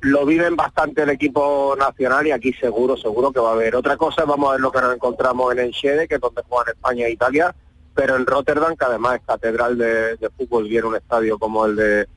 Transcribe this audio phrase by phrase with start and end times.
[0.00, 3.76] lo viven bastante el equipo nacional y aquí seguro, seguro que va a haber.
[3.76, 6.74] Otra cosa, vamos a ver lo que nos encontramos en Enschede, que es donde juegan
[6.74, 7.54] España e Italia,
[7.94, 12.08] pero en Rotterdam, que además es catedral de, fútbol y un estadio como el de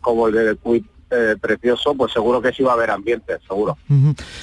[0.00, 3.76] como el de eh, precioso, pues seguro que sí va a haber ambiente, seguro.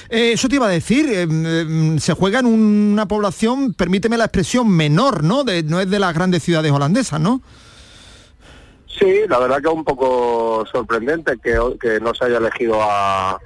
[0.08, 4.68] Eh, eso te iba a decir, eh, se juega en una población, permíteme la expresión,
[4.68, 5.44] menor, ¿no?
[5.44, 7.42] No es de las grandes ciudades holandesas, ¿no?
[8.98, 13.38] Sí, la verdad que es un poco sorprendente que, no se haya elegido a,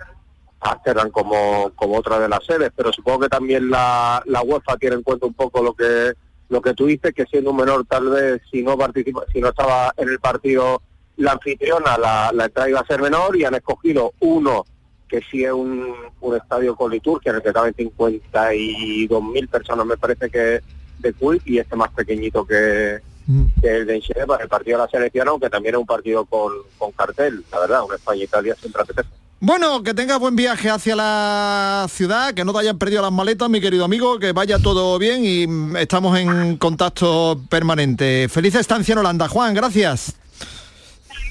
[0.60, 5.02] Amsterdam como, otra de las sedes, pero supongo que también la, la UEFA tiene en
[5.02, 6.12] cuenta un poco lo que
[6.50, 9.48] lo que tú dices, que siendo un menor tal vez si no participa, si no
[9.50, 10.82] estaba en el partido
[11.16, 14.64] la anfitriona, la, entrada iba a ser menor y han escogido uno
[15.08, 15.94] que sí es un,
[16.36, 20.60] estadio con liturgia en el que caben 52.000 personas, me parece que
[20.98, 23.46] de Cui, y este más pequeñito que, mm.
[23.62, 26.52] el de Inchile para el partido de la selección, aunque también es un partido con,
[26.78, 29.08] con cartel, la verdad, un España-Italia siempre apetece.
[29.42, 33.48] Bueno, que tengas buen viaje hacia la ciudad, que no te hayan perdido las maletas,
[33.48, 38.28] mi querido amigo, que vaya todo bien y estamos en contacto permanente.
[38.28, 39.28] Feliz estancia en Holanda.
[39.28, 40.14] Juan, gracias.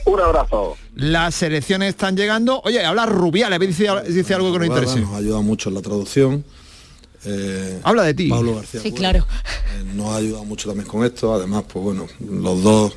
[0.06, 0.76] Un abrazo.
[0.96, 2.62] Las selecciones están llegando.
[2.66, 5.02] Oye, habla Rubiales, dice, dice algo que no interese.
[5.02, 6.44] Nos ayuda mucho en la traducción.
[7.26, 8.30] Eh, habla de ti.
[8.30, 8.82] Pablo García.
[8.82, 9.20] Sí, claro.
[9.20, 11.34] Eh, nos ha ayudado mucho también con esto.
[11.34, 12.94] Además, pues bueno, los dos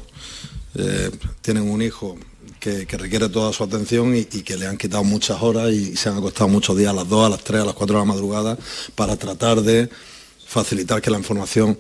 [0.75, 2.17] eh, tienen un hijo
[2.59, 6.19] que, requiere toda su atención y, que le han quitado muchas horas y se han
[6.19, 8.56] acostado muchos días a las 2, a las 3, a las 4 de la madrugada
[8.95, 9.89] para tratar de
[10.47, 11.77] facilitar que la información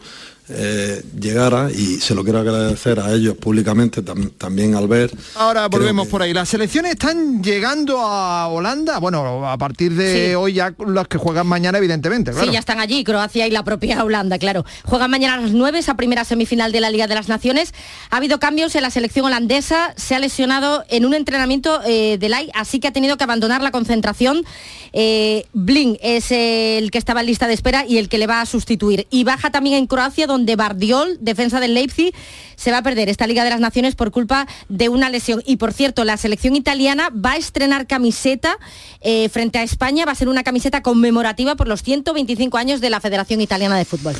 [0.48, 5.10] eh, llegara y se lo quiero agradecer a ellos públicamente también al ver.
[5.36, 6.32] Ahora volvemos por ahí.
[6.32, 11.46] Las selecciones están llegando a Holanda, bueno, a partir de hoy ya las que juegan
[11.46, 12.32] mañana evidentemente.
[12.32, 14.64] Sí, ya están allí, Croacia y la propia Holanda, claro.
[14.84, 17.72] Juegan mañana a las 9, esa primera semifinal de la Liga de las Naciones.
[18.10, 22.28] Ha habido cambios en la selección holandesa, se ha lesionado en un entrenamiento eh, de
[22.28, 24.44] Lai, así que ha tenido que abandonar la concentración.
[24.92, 28.40] Eh, Bling es el que estaba en lista de espera y el que le va
[28.40, 29.06] a sustituir.
[29.10, 32.14] Y baja también en Croacia, donde de Bardiol, defensa del Leipzig,
[32.56, 35.42] se va a perder esta Liga de las Naciones por culpa de una lesión.
[35.46, 38.56] Y por cierto, la selección italiana va a estrenar camiseta
[39.00, 42.90] eh, frente a España, va a ser una camiseta conmemorativa por los 125 años de
[42.90, 44.14] la Federación Italiana de Fútbol.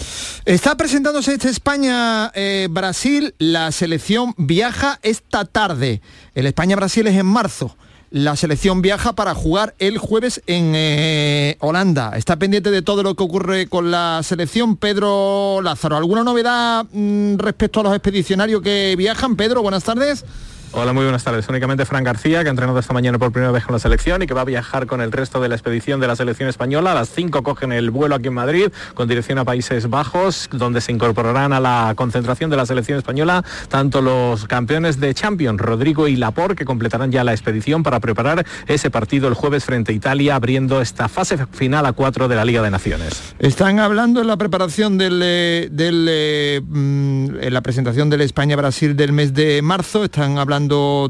[0.44, 6.02] Está presentándose este España-Brasil, eh, la selección viaja esta tarde.
[6.34, 7.76] El España-Brasil es en marzo
[8.12, 12.12] la selección viaja para jugar el jueves en eh, Holanda.
[12.14, 14.76] Está pendiente de todo lo que ocurre con la selección.
[14.76, 19.34] Pedro Lázaro, ¿alguna novedad mm, respecto a los expedicionarios que viajan?
[19.36, 20.26] Pedro, buenas tardes.
[20.74, 21.46] Hola, muy buenas tardes.
[21.50, 24.26] Únicamente Fran García, que ha entrenado esta mañana por primera vez con la selección y
[24.26, 26.92] que va a viajar con el resto de la expedición de la selección española.
[26.92, 30.80] A las 5 cogen el vuelo aquí en Madrid con dirección a Países Bajos, donde
[30.80, 36.08] se incorporarán a la concentración de la selección española tanto los campeones de Champions, Rodrigo
[36.08, 39.94] y Lapor, que completarán ya la expedición para preparar ese partido el jueves frente a
[39.94, 43.34] Italia, abriendo esta fase final a 4 de la Liga de Naciones.
[43.38, 49.12] Están hablando en la preparación del, eh, del mm, en la presentación del España-Brasil del
[49.12, 50.61] mes de marzo, están hablando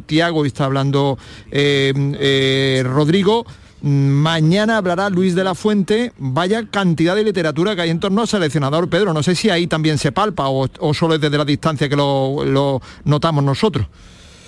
[0.07, 1.19] Tiago y está hablando
[1.51, 3.45] eh, eh, Rodrigo.
[3.83, 6.13] Mañana hablará Luis de la Fuente.
[6.19, 9.13] Vaya cantidad de literatura que hay en torno al seleccionador Pedro.
[9.13, 12.81] No sé si ahí también se palpa o, solo es desde la distancia que lo
[13.05, 13.87] notamos nosotros.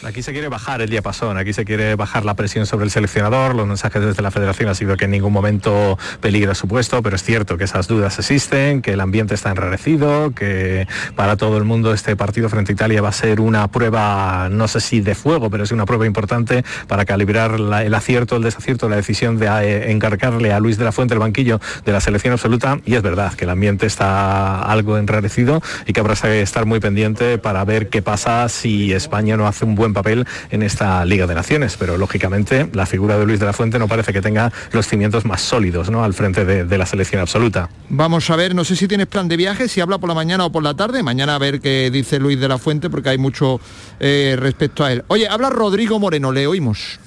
[0.05, 3.55] Aquí se quiere bajar el diapasón, aquí se quiere bajar la presión sobre el seleccionador.
[3.55, 7.17] Los mensajes desde la federación han sido que en ningún momento peligra su puesto, pero
[7.17, 11.65] es cierto que esas dudas existen, que el ambiente está enrarecido, que para todo el
[11.65, 15.15] mundo este partido frente a Italia va a ser una prueba, no sé si de
[15.15, 19.47] fuego, pero es una prueba importante para calibrar el acierto, el desacierto, la decisión de
[19.47, 22.79] eh, encargarle a Luis de la Fuente el banquillo de la selección absoluta.
[22.85, 26.81] Y es verdad que el ambiente está algo enrarecido y que habrá que estar muy
[26.81, 31.27] pendiente para ver qué pasa si España no hace un buen papel en esta Liga
[31.27, 34.53] de Naciones, pero lógicamente la figura de Luis de la Fuente no parece que tenga
[34.73, 36.05] los cimientos más sólidos ¿no?
[36.05, 37.71] al frente de, la selección absoluta.
[37.89, 40.45] Vamos a ver, no sé si tienes plan de viaje, si habla por la mañana
[40.45, 43.19] o por la tarde, mañana a ver qué dice Luis de la Fuente, porque hay
[43.19, 43.61] mucho
[44.01, 45.05] eh, respecto a él.
[45.07, 46.99] Oye, habla Rodrigo Moreno, le oímos.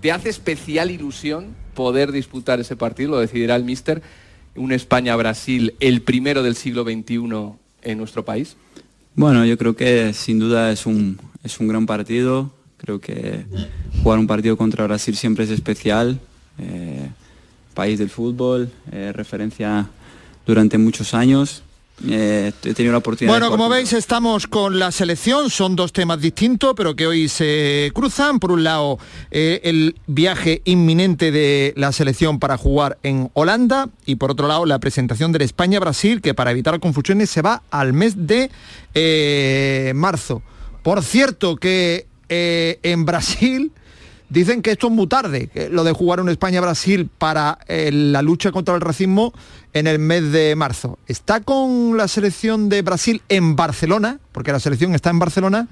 [0.00, 3.12] ¿Te hace especial ilusión poder disputar ese partido?
[3.12, 4.02] Lo decidirá el míster.
[4.56, 8.56] Un España-Brasil, el primero del siglo XXI en nuestro país.
[9.16, 12.50] Bueno, yo creo que sin duda es un, es un gran partido.
[12.78, 13.46] Creo que
[14.02, 16.18] jugar un partido contra Brasil siempre es especial.
[16.58, 17.08] Eh,
[17.74, 19.88] país del fútbol, eh, referencia
[20.46, 21.62] durante muchos años.
[22.08, 23.32] Eh, he tenido la oportunidad.
[23.32, 25.50] Bueno, como veis, estamos con la selección.
[25.50, 28.40] Son dos temas distintos, pero que hoy se cruzan.
[28.40, 28.98] Por un lado,
[29.30, 34.78] el viaje inminente de la selección para jugar en Holanda y por otro lado, la
[34.80, 38.50] presentación de España-Brasil, que para evitar confusiones se va al mes de
[39.94, 40.42] marzo.
[40.82, 43.72] Por cierto que eh, en Brasil
[44.28, 48.22] dicen que esto es muy tarde, que lo de jugar un España-Brasil para eh, la
[48.22, 49.32] lucha contra el racismo
[49.74, 50.98] en el mes de marzo.
[51.06, 54.20] ¿Está con la selección de Brasil en Barcelona?
[54.32, 55.68] Porque la selección está en Barcelona.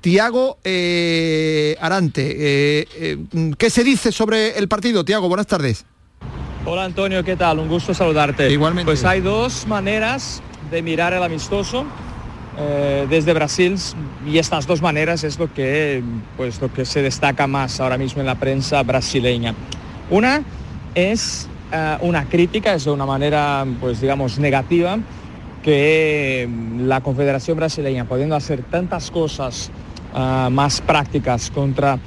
[0.00, 3.18] Tiago eh, Arante, eh,
[3.56, 5.04] ¿qué se dice sobre el partido?
[5.04, 5.86] Tiago, buenas tardes.
[6.66, 7.58] Hola Antonio, ¿qué tal?
[7.58, 8.50] Un gusto saludarte.
[8.50, 8.86] Igualmente.
[8.86, 11.86] Pues hay dos maneras de mirar el amistoso
[12.58, 13.76] eh, desde Brasil
[14.26, 16.02] y estas dos maneras es lo que,
[16.36, 19.54] pues, lo que se destaca más ahora mismo en la prensa brasileña.
[20.10, 20.42] Una
[20.94, 24.96] es eh, una crítica, es de una manera, pues digamos, negativa,
[25.60, 26.48] que
[26.78, 29.72] la Confederación Brasileña, pudiendo hacer tantas cosas
[30.14, 31.98] eh, más prácticas contra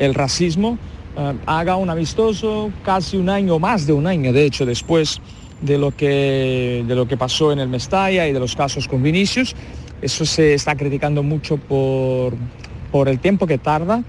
[0.00, 0.76] el racismo,
[1.16, 5.20] eh, haga un amistoso casi un año, más de un año de hecho después
[5.60, 9.04] de lo que, de lo que pasó en el Mestalla y de los casos con
[9.04, 9.54] Vinicius.
[10.00, 12.34] Eso se está criticando mucho por,
[12.90, 14.02] por el tiempo que tarda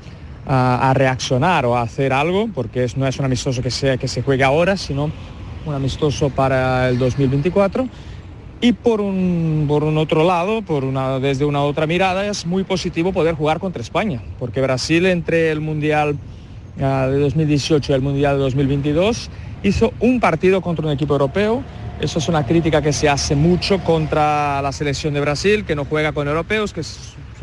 [0.46, 4.08] a, reaccionar o a hacer algo, porque es, no es un amistoso que, sea, que
[4.08, 5.12] se juegue ahora, sino
[5.66, 7.88] un amistoso para el 2024.
[8.62, 12.64] Y por un, por un otro lado, por una, desde una otra mirada, es muy
[12.64, 16.16] positivo poder jugar contra España, porque Brasil entre el Mundial
[16.78, 19.30] uh, de 2018 y el Mundial de 2022
[19.64, 21.62] hizo un partido contra un equipo europeo.
[22.00, 25.84] Eso es una crítica que se hace mucho contra la selección de Brasil, que no
[25.86, 26.82] juega con europeos, que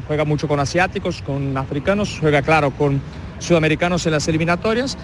[0.06, 3.00] juega mucho con asiáticos, con africanos, juega claro con
[3.38, 4.96] sudamericanos en las eliminatorias,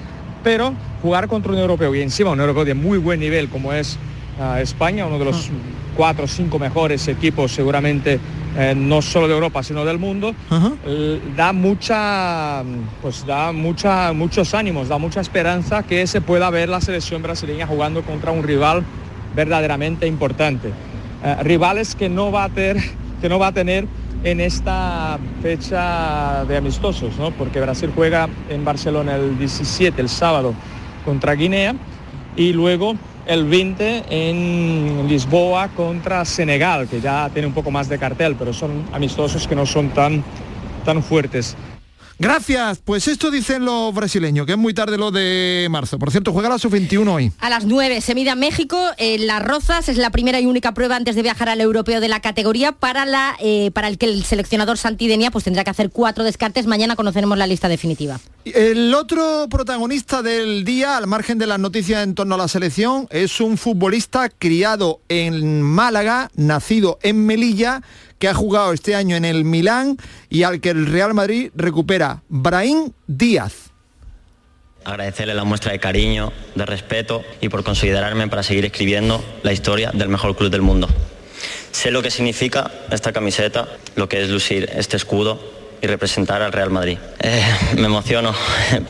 [0.42, 3.98] pero jugar contra un europeo y encima un europeo de muy buen nivel como es
[4.38, 5.50] uh, España, uno de los
[5.96, 8.20] cuatro o cinco mejores equipos seguramente
[8.58, 10.34] eh, no solo de Europa sino del mundo,
[10.86, 12.62] eh, da mucha,
[13.02, 17.66] pues da mucha, muchos ánimos, da mucha esperanza que se pueda ver la selección brasileña
[17.66, 18.82] jugando contra un rival
[19.34, 20.72] verdaderamente importante.
[21.22, 22.78] Eh, rivales que no va a tener,
[23.20, 23.86] que no va a tener
[24.24, 27.30] en esta fecha de amistosos, ¿no?
[27.32, 30.54] porque Brasil juega en Barcelona el 17, el sábado,
[31.04, 31.74] contra Guinea,
[32.36, 32.96] y luego
[33.26, 38.52] el 20 en Lisboa contra Senegal, que ya tiene un poco más de cartel, pero
[38.52, 40.22] son amistosos que no son tan,
[40.84, 41.56] tan fuertes.
[42.18, 45.98] Gracias, pues esto dicen los brasileños, que es muy tarde lo de marzo.
[45.98, 47.32] Por cierto, juega la sub-21 hoy.
[47.40, 50.72] A las 9 se mide a México en Las Rozas, es la primera y única
[50.72, 54.06] prueba antes de viajar al europeo de la categoría para, la, eh, para el que
[54.06, 56.66] el seleccionador Santidenia pues tendrá que hacer cuatro descartes.
[56.66, 58.18] Mañana conoceremos la lista definitiva.
[58.54, 63.08] El otro protagonista del día, al margen de las noticias en torno a la selección,
[63.10, 67.82] es un futbolista criado en Málaga, nacido en Melilla,
[68.20, 69.96] que ha jugado este año en el Milán
[70.30, 73.72] y al que el Real Madrid recupera, Brahim Díaz.
[74.84, 79.90] Agradecerle la muestra de cariño, de respeto y por considerarme para seguir escribiendo la historia
[79.92, 80.86] del mejor club del mundo.
[81.72, 83.66] Sé lo que significa esta camiseta,
[83.96, 86.98] lo que es lucir este escudo y representar al Real Madrid.
[87.20, 87.42] Eh,
[87.76, 88.34] me emociono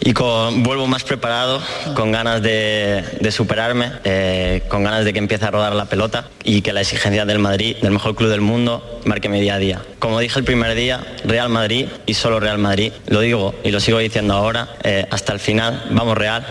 [0.00, 1.62] y vuelvo más preparado,
[1.94, 6.62] con ganas de, superarme, eh, con ganas de que empiece a rodar la pelota y
[6.62, 9.82] que la exigencia del Madrid, del mejor club del mundo, marque mi día a día.
[9.98, 12.92] Como dije el primer día, Real Madrid y solo Real Madrid.
[13.06, 16.44] Lo digo y lo sigo diciendo ahora, eh, hasta el final, vamos Real,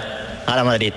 [0.46, 0.94] a la Madrid.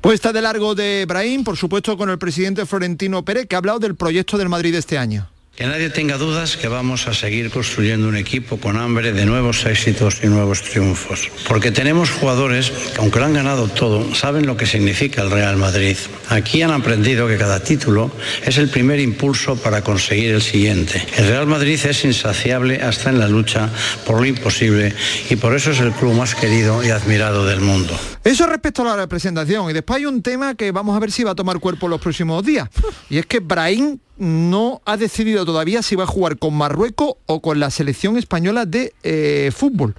[0.00, 3.78] Puesta de largo de Brahim, por supuesto con el presidente Florentino Pérez, que ha hablado
[3.78, 5.28] del proyecto del Madrid este año.
[5.60, 9.66] Que nadie tenga dudas que vamos a seguir construyendo un equipo con hambre de nuevos
[9.66, 11.28] éxitos y nuevos triunfos.
[11.46, 15.58] Porque tenemos jugadores que, aunque lo han ganado todo, saben lo que significa el Real
[15.58, 15.98] Madrid.
[16.30, 18.10] Aquí han aprendido que cada título
[18.42, 21.06] es el primer impulso para conseguir el siguiente.
[21.18, 23.68] El Real Madrid es insaciable hasta en la lucha
[24.06, 24.94] por lo imposible
[25.28, 28.00] y por eso es el club más querido y admirado del mundo.
[28.22, 29.70] Eso respecto a la representación.
[29.70, 32.00] Y después hay un tema que vamos a ver si va a tomar cuerpo los
[32.00, 32.68] próximos días.
[33.10, 37.40] Y es que Brahim no ha decidido todavía si va a jugar con Marruecos o
[37.40, 39.94] con la selección española de eh, fútbol.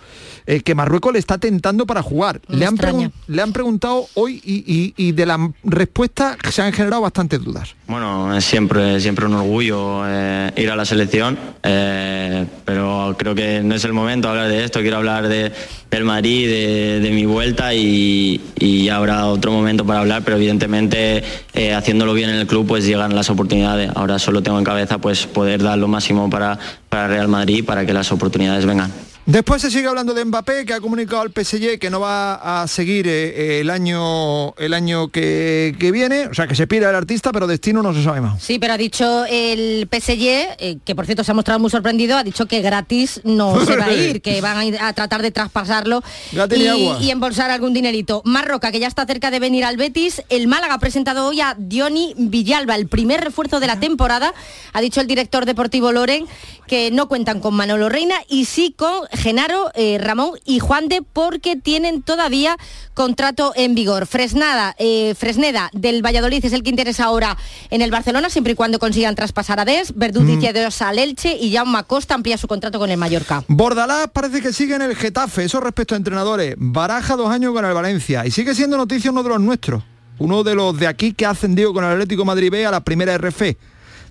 [0.45, 2.39] Eh, que Marruecos le está tentando para jugar.
[2.47, 2.77] Le han,
[3.27, 7.75] le han, preguntado hoy y, y, y, de la respuesta se han generado bastantes dudas.
[7.87, 13.75] Bueno, es siempre, siempre un orgullo eh, ir a la selección, pero creo que no
[13.75, 14.81] es el momento de hablar de esto.
[14.81, 15.51] Quiero hablar de,
[15.91, 21.23] del Madrid, de, mi vuelta y, y, habrá otro momento para hablar, pero evidentemente
[21.75, 23.91] haciéndolo bien en el club pues llegan las oportunidades.
[23.93, 26.57] Ahora solo tengo en cabeza pues poder dar lo máximo para,
[26.89, 28.91] para Real Madrid para que las oportunidades vengan.
[29.25, 32.67] Después se sigue hablando de Mbappé, que ha comunicado al PSG que no va a
[32.67, 36.95] seguir eh, el año el año que, que, viene, o sea, que se pide el
[36.95, 38.41] artista, pero destino no se sabe más.
[38.41, 40.25] Sí, pero ha dicho el PSG,
[40.57, 43.77] eh, que por cierto se ha mostrado muy sorprendido, ha dicho que gratis no se
[43.77, 46.01] va a ir, que van a, ir a tratar de traspasarlo
[46.31, 48.23] y, y, embolsar algún dinerito.
[48.25, 51.55] Marroca, que ya está cerca de venir al Betis, el Málaga ha presentado hoy a
[51.59, 54.33] Diony Villalba, el primer refuerzo de la temporada,
[54.73, 56.25] ha dicho el director deportivo Loren,
[56.67, 61.01] que no cuentan con Manolo Reina y sí con Genaro, eh, Ramón y Juan de
[61.01, 62.57] porque tienen todavía
[62.93, 64.07] contrato en vigor.
[64.07, 67.37] Fresnada, eh, Fresneda del Valladolid es el que interesa ahora
[67.69, 70.39] en el Barcelona, siempre y cuando consigan traspasar a Des, Verdú mm.
[70.81, 73.43] al Elche y Jaume Costa amplía su contrato con el Mallorca.
[73.47, 76.55] Bordalás parece que sigue en el Getafe, eso respecto a entrenadores.
[76.57, 79.83] Baraja dos años con el Valencia y sigue siendo noticia uno de los nuestros,
[80.19, 82.83] uno de los de aquí que ha ascendido con el Atlético Madrid B a la
[82.83, 83.55] primera RF.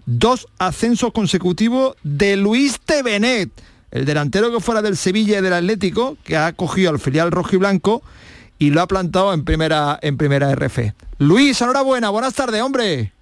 [0.07, 3.51] Dos ascensos consecutivos de Luis Tevenet,
[3.91, 7.51] el delantero que fuera del Sevilla y del Atlético, que ha cogido al filial rojo
[7.55, 8.03] y blanco
[8.59, 10.93] y lo ha plantado en primera, en primera RF.
[11.19, 13.13] Luis, enhorabuena, buenas tardes, hombre.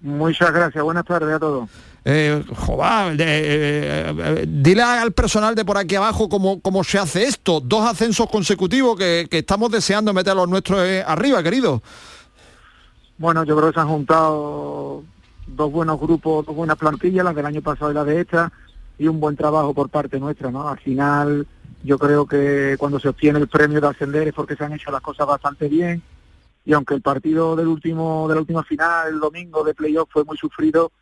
[0.00, 1.70] Muchas gracias, buenas tardes a todos.
[2.06, 7.60] Eh, eh, eh, dile al personal de por aquí abajo cómo, cómo se hace esto.
[7.60, 11.82] Dos ascensos consecutivos que, estamos deseando meter a los nuestros arriba, querido.
[13.16, 15.02] Bueno, yo creo que se han juntado
[15.46, 18.52] dos buenos grupos, dos buenas plantillas, las del año pasado y la de esta,
[18.98, 20.68] y un buen trabajo por parte nuestra, ¿no?
[20.68, 21.46] Al final
[21.82, 24.90] yo creo que cuando se obtiene el premio de ascender es porque se han hecho
[24.90, 26.02] las cosas bastante bien
[26.64, 30.24] y aunque el partido del último de la última final el domingo de playoff fue
[30.24, 30.92] muy sufrido,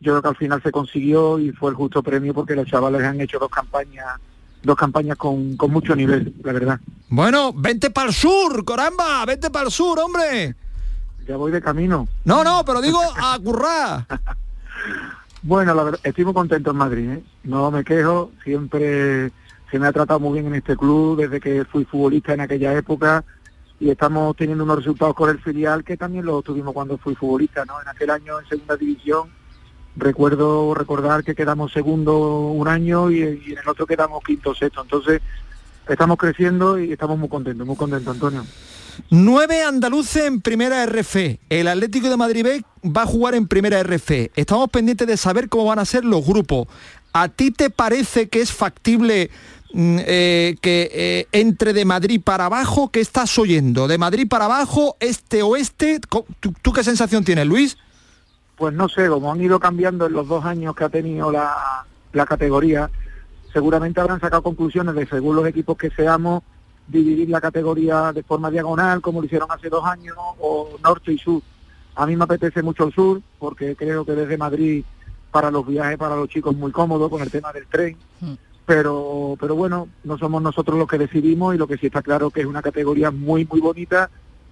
[0.00, 3.02] yo creo que al final se consiguió y fue el justo premio porque los chavales
[3.02, 4.18] han hecho dos campañas
[4.62, 6.80] dos campañas con, con mucho nivel, la verdad.
[7.08, 10.54] Bueno, vente para el sur, Coramba, vente para el sur, hombre.
[11.26, 12.08] Ya voy de camino.
[12.24, 14.06] No, no, pero digo a currar.
[15.42, 17.22] bueno, la verdad, estoy muy contento en Madrid, ¿eh?
[17.44, 19.30] no me quejo, siempre
[19.70, 22.74] se me ha tratado muy bien en este club desde que fui futbolista en aquella
[22.74, 23.24] época
[23.80, 27.64] y estamos teniendo unos resultados con el filial que también los tuvimos cuando fui futbolista,
[27.64, 27.80] ¿no?
[27.80, 29.30] En aquel año en segunda división
[29.96, 35.20] recuerdo recordar que quedamos segundo un año y, en el otro quedamos quinto sexto, entonces
[35.88, 38.44] estamos creciendo y estamos muy contentos, muy contentos, Antonio.
[39.10, 41.38] Nueve andaluces en primera RF.
[41.48, 44.30] El Atlético de Madrid B va a jugar en primera RF.
[44.34, 46.68] Estamos pendientes de saber cómo van a ser los grupos.
[47.12, 49.30] ¿A ti te parece que es factible
[49.74, 53.88] Mm, eh, que eh, entre de Madrid para abajo, ¿qué estás oyendo?
[53.88, 55.98] ¿De Madrid para abajo, este oeste?
[56.40, 57.78] ¿Tú, qué sensación tienes, Luis?
[58.56, 61.86] Pues no sé, como han ido cambiando en los dos años que ha tenido la,
[62.12, 62.90] la categoría,
[63.50, 66.42] seguramente habrán sacado conclusiones de según los equipos que seamos,
[66.86, 71.18] dividir la categoría de forma diagonal, como lo hicieron hace dos años, o norte y
[71.18, 71.42] sur.
[71.94, 74.84] A mí me apetece mucho el sur, porque creo que desde Madrid
[75.30, 77.96] para los viajes para los chicos es muy cómodo con el tema del tren.
[78.20, 78.34] Mm
[78.64, 82.30] pero, pero bueno, no somos nosotros los que decidimos y lo que sí está claro
[82.30, 84.10] que es una categoría muy, muy bonita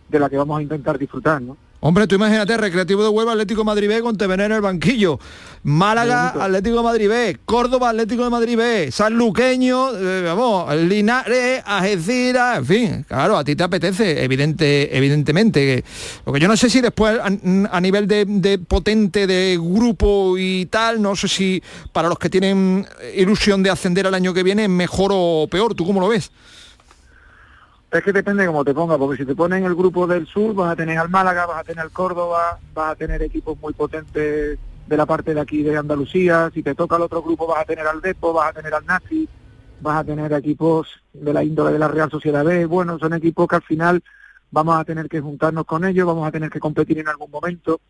[0.09, 1.57] de la que vamos a intentar disfrutar, ¿no?
[1.83, 5.19] Hombre, tú imagínate, Recreativo de Huelva, Atlético de Madrid B con TVN en el banquillo.
[5.63, 7.39] Málaga, Atlético de Madrid B.
[7.47, 8.93] Córdoba, Atlético de Madrid B.
[8.93, 13.05] Sanluqueño, eh, vamos, Linares, Algeciras, en fin.
[13.09, 15.83] Claro, a ti te apetece, evidente, evidentemente.
[16.23, 21.17] Porque yo no sé si después a, nivel de, potente de grupo y tal, no
[21.17, 25.49] sé si para los que tienen ilusión de ascender al año que viene mejor o
[25.51, 25.75] peor.
[25.75, 26.31] ¿Tú cómo lo ves?
[27.91, 30.27] Es que depende de cómo te ponga, porque si te pones en el grupo del
[30.27, 33.59] sur vas a tener al Málaga, vas a tener al Córdoba, vas a tener equipos
[33.61, 37.49] muy potentes de la parte de aquí de Andalucía, si te toca el otro grupo
[37.49, 39.29] vas a tener al Depo, vas a tener al Nazi,
[39.81, 43.49] vas a tener equipos de la índole de la Real Sociedad B, bueno, son equipos
[43.49, 44.03] que al final
[44.53, 47.81] vamos a tener que juntarnos con ellos, vamos a tener que competir en algún momento.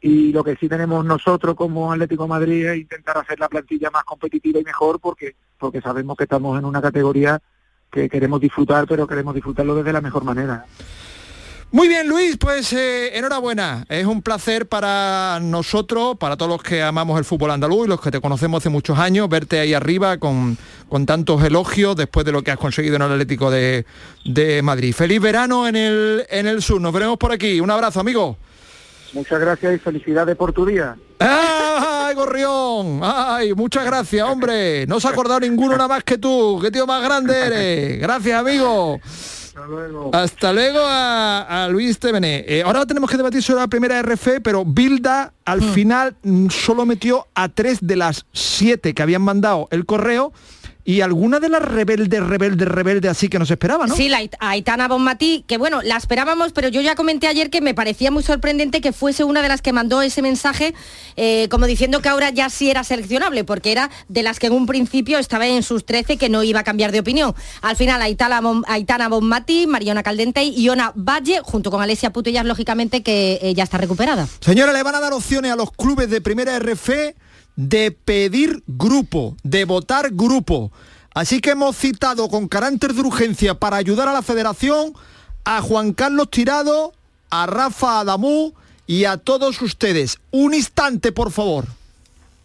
[0.00, 4.04] Y lo que sí tenemos nosotros como Atlético Madrid es intentar hacer la plantilla más
[4.04, 7.40] competitiva y mejor porque porque sabemos que estamos en una categoría
[7.90, 10.64] que queremos disfrutar, pero queremos disfrutarlo desde la mejor manera.
[11.70, 13.84] Muy bien, Luis, pues eh, enhorabuena.
[13.90, 18.00] Es un placer para nosotros, para todos los que amamos el fútbol andaluz y los
[18.00, 20.56] que te conocemos hace muchos años, verte ahí arriba con,
[20.88, 23.84] con tantos elogios después de lo que has conseguido en el Atlético de,
[24.24, 24.94] de Madrid.
[24.94, 26.80] Feliz verano en el, en el sur.
[26.80, 27.60] Nos veremos por aquí.
[27.60, 28.38] Un abrazo, amigo.
[29.12, 30.96] Muchas gracias y felicidades por tu día.
[32.08, 33.00] ¡Ay, Gorrión!
[33.02, 34.86] ¡Ay, muchas gracias, hombre!
[34.86, 36.58] No se ha acordado ninguno nada más que tú.
[36.62, 38.00] ¡Qué tío más grande eres!
[38.00, 38.98] Gracias, amigo.
[39.04, 40.10] Hasta luego.
[40.14, 42.46] Hasta luego a, Luis Tevené.
[42.48, 45.72] Eh, ahora tenemos que debatir sobre la primera RF, pero Bilda al hmm.
[45.74, 50.32] final mm, solo metió a tres de las siete que habían mandado el correo
[50.88, 53.94] y alguna de las rebeldes, rebeldes, rebeldes así que nos esperaba, ¿no?
[53.94, 57.74] Sí, la Aitana Bonmatí, que bueno, la esperábamos, pero yo ya comenté ayer que me
[57.74, 60.72] parecía muy sorprendente que fuese una de las que mandó ese mensaje,
[61.16, 64.54] eh, como diciendo que ahora ya sí era seleccionable, porque era de las que en
[64.54, 67.34] un principio estaba en sus 13 que no iba a cambiar de opinión.
[67.60, 73.02] Al final, Aitana, Aitana Bonmatí, Mariona Caldente y Iona Valle, junto con Alesia Putellas, lógicamente,
[73.02, 74.26] que eh, ya está recuperada.
[74.40, 76.88] Señora, le van a dar opciones a los clubes de primera RF
[77.58, 80.70] de pedir grupo, de votar grupo.
[81.12, 84.92] Así que hemos citado con carácter de urgencia para ayudar a la federación
[85.44, 86.92] a Juan Carlos Tirado,
[87.30, 88.54] a Rafa Adamú
[88.86, 90.18] y a todos ustedes.
[90.30, 91.64] Un instante, por favor.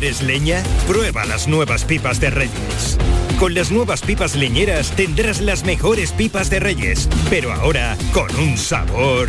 [0.00, 0.62] ¿Quieres leña?
[0.86, 2.96] Prueba las nuevas pipas de Reyes.
[3.38, 8.56] Con las nuevas pipas leñeras tendrás las mejores pipas de Reyes, pero ahora con un
[8.56, 9.28] sabor...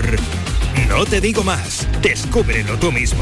[0.87, 3.21] No te digo más, descúbrelo tú mismo.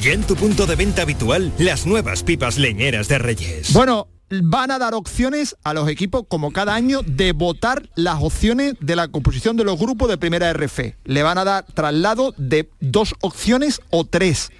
[0.00, 3.74] Ya en tu punto de venta habitual, las nuevas pipas leñeras de Reyes.
[3.74, 8.72] Bueno, van a dar opciones a los equipos, como cada año, de votar las opciones
[8.80, 10.78] de la composición de los grupos de primera RF.
[11.04, 14.50] Le van a dar traslado de dos opciones o tres.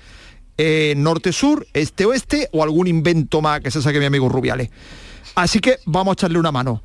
[0.57, 4.71] Eh, norte-sur, este-oeste o algún invento más que se saque mi amigo Rubiales.
[5.35, 6.83] Así que vamos a echarle una mano.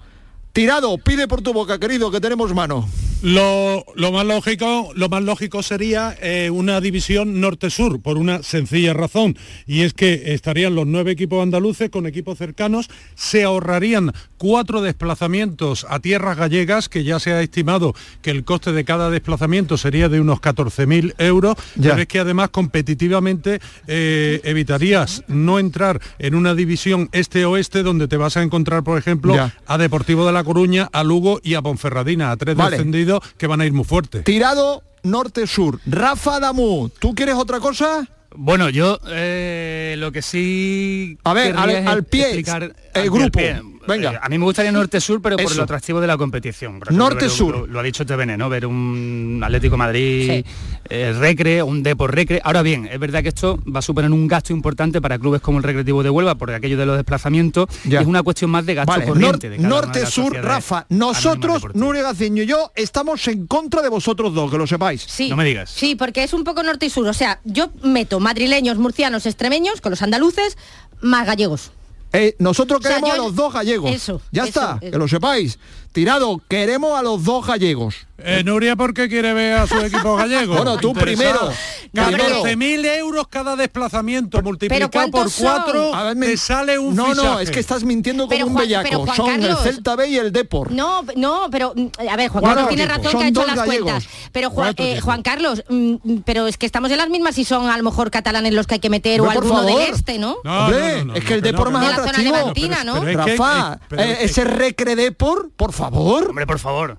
[0.53, 2.87] Tirado, pide por tu boca, querido, que tenemos mano.
[3.21, 8.93] Lo, lo más lógico, lo más lógico sería eh, una división norte-sur, por una sencilla
[8.93, 14.81] razón, y es que estarían los nueve equipos andaluces con equipos cercanos, se ahorrarían cuatro
[14.81, 19.77] desplazamientos a tierras gallegas, que ya se ha estimado que el coste de cada desplazamiento
[19.77, 21.89] sería de unos 14.000 euros, Ya.
[21.89, 28.15] pero es que además competitivamente eh, evitarías no entrar en una división este-oeste donde te
[28.15, 29.53] vas a encontrar, por ejemplo, Ya.
[29.67, 32.77] a Deportivo de La Coruña, a Lugo y a Ponferradina, a tres Vale.
[32.77, 34.23] descendidos que van a ir muy fuertes.
[34.23, 35.79] Tirado norte-sur.
[35.85, 38.07] Rafa Damú, ¿tú quieres otra cosa?
[38.35, 41.17] Bueno, yo eh, lo que sí...
[41.23, 43.79] A ver, al- pie, explicar- el pie, grupo.
[43.87, 44.11] Venga.
[44.13, 45.55] Eh, a mí me gustaría norte-sur, pero por Eso.
[45.55, 46.79] lo atractivo de la competición.
[46.91, 47.57] Norte-sur.
[47.59, 48.47] Lo, lo ha dicho TVN, ¿no?
[48.49, 50.45] Ver un Atlético Madrid Sí.
[50.89, 52.39] eh, Recre, un Depor Recre.
[52.43, 55.57] Ahora bien, es verdad que esto va a suponer un gasto importante para clubes como
[55.57, 57.67] el Recreativo de Huelva por aquello de los desplazamientos.
[57.85, 57.99] Ya.
[57.99, 59.57] Y es una cuestión más de gasto Vale, corriente.
[59.57, 60.85] norte-sur, Rafa.
[60.89, 61.63] Nosotros.
[61.73, 65.01] Nuria Gaciño y yo, estamos en contra de vosotros dos, que lo sepáis.
[65.07, 65.29] Sí.
[65.29, 65.69] No me digas.
[65.71, 67.07] Sí, porque es un poco norte y sur.
[67.07, 70.57] O sea, yo meto madrileños, murcianos, extremeños con los andaluces,
[71.01, 71.71] más gallegos.
[72.11, 73.91] Eh, nosotros O sea, queremos yo- a los dos gallegos.
[73.91, 74.91] Eso, Ya eso, está, eso.
[74.91, 75.59] que lo sepáis.
[75.91, 77.95] Tirado, queremos a los dos gallegos.
[78.21, 80.55] Eh, Nuria, ¿por qué quiere ver a su equipo gallego?
[80.55, 81.51] Bueno, tú primero,
[81.93, 82.43] primero.
[82.43, 87.21] 14.000 euros cada desplazamiento multiplicado por cuatro A ver, me- te sale un No, no,
[87.21, 87.43] fichaje.
[87.43, 89.07] es que estás mintiendo como Pero un bellaco.
[89.15, 90.71] Son Carlos- el Celta B y el Depor.
[90.71, 93.55] No, no, pero mm, a ver, Juan Carlos tiene razón Son que ha hecho las
[93.55, 93.91] gallegos.
[93.91, 94.09] cuentas.
[94.33, 94.99] Pero Juan, eh.
[95.01, 98.11] Juan Carlos, mm, pero es que estamos en las mismas si son a lo mejor
[98.11, 100.37] catalanes los que hay que meter o alguno del este, ¿no?
[100.43, 102.35] No, Hombre, no, no, no, es que el no, Depor no, más atractivo.
[102.35, 103.01] levantina, ¿no?
[103.03, 105.78] Rafa, eh, eh, ese recre Depor, por favor.
[105.87, 106.97] Hombre, por favor.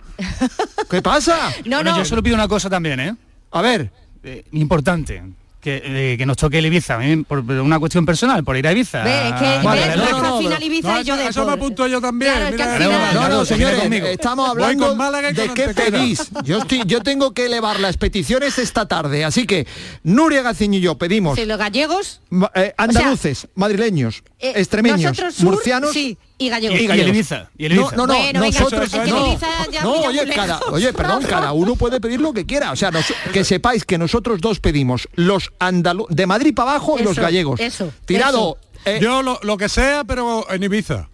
[0.90, 1.52] ¿Qué pasa?
[1.64, 1.98] No, Bueno, no.
[1.98, 3.14] yo solo pido una cosa también, ¿eh?
[3.52, 3.90] A ver,
[4.22, 5.22] Eh, importante.
[5.60, 8.72] Que, eh, que nos toque el Ibiza, por, por una cuestión personal, por ir a
[8.72, 9.02] Ibiza.
[9.04, 11.14] Ve, es que Vale, ves, no, Rafa no, no, final pero- Ibiza No, y yo
[11.14, 12.32] eso- de eso me apunto yo también.
[12.32, 14.94] Claro, es que mira, al mira, final- No, no, Carlos, señores, estamos hablando
[15.32, 16.30] de qué pedís.
[16.44, 19.66] Yo, estoy, yo tengo que elevar las peticiones esta tarde, así que
[20.02, 22.22] Nuria Gaciño y yo pedimos los gallegos,
[22.54, 26.81] eh, andaluces, madrileños, eh, extremeños, nosotros sur, murcianos sí, y gallegos.
[26.81, 27.09] Y, y el.
[27.09, 27.50] Ibiza.
[27.57, 27.96] Y el Ibiza.
[27.96, 29.38] No, no, no, Bueno, nosotros es que el no.
[29.70, 30.61] Ya oye, cada,
[30.96, 32.72] perdón, cada uno puede pedir lo que quiera.
[32.72, 36.98] O sea, nos- que sepáis que nosotros dos pedimos los andalu de Madrid para abajo
[36.98, 37.61] y los gallegos.
[37.61, 38.59] eso, Tirado.
[38.85, 41.09] eh, Yo lo, lo que sea, pero en Ibiza.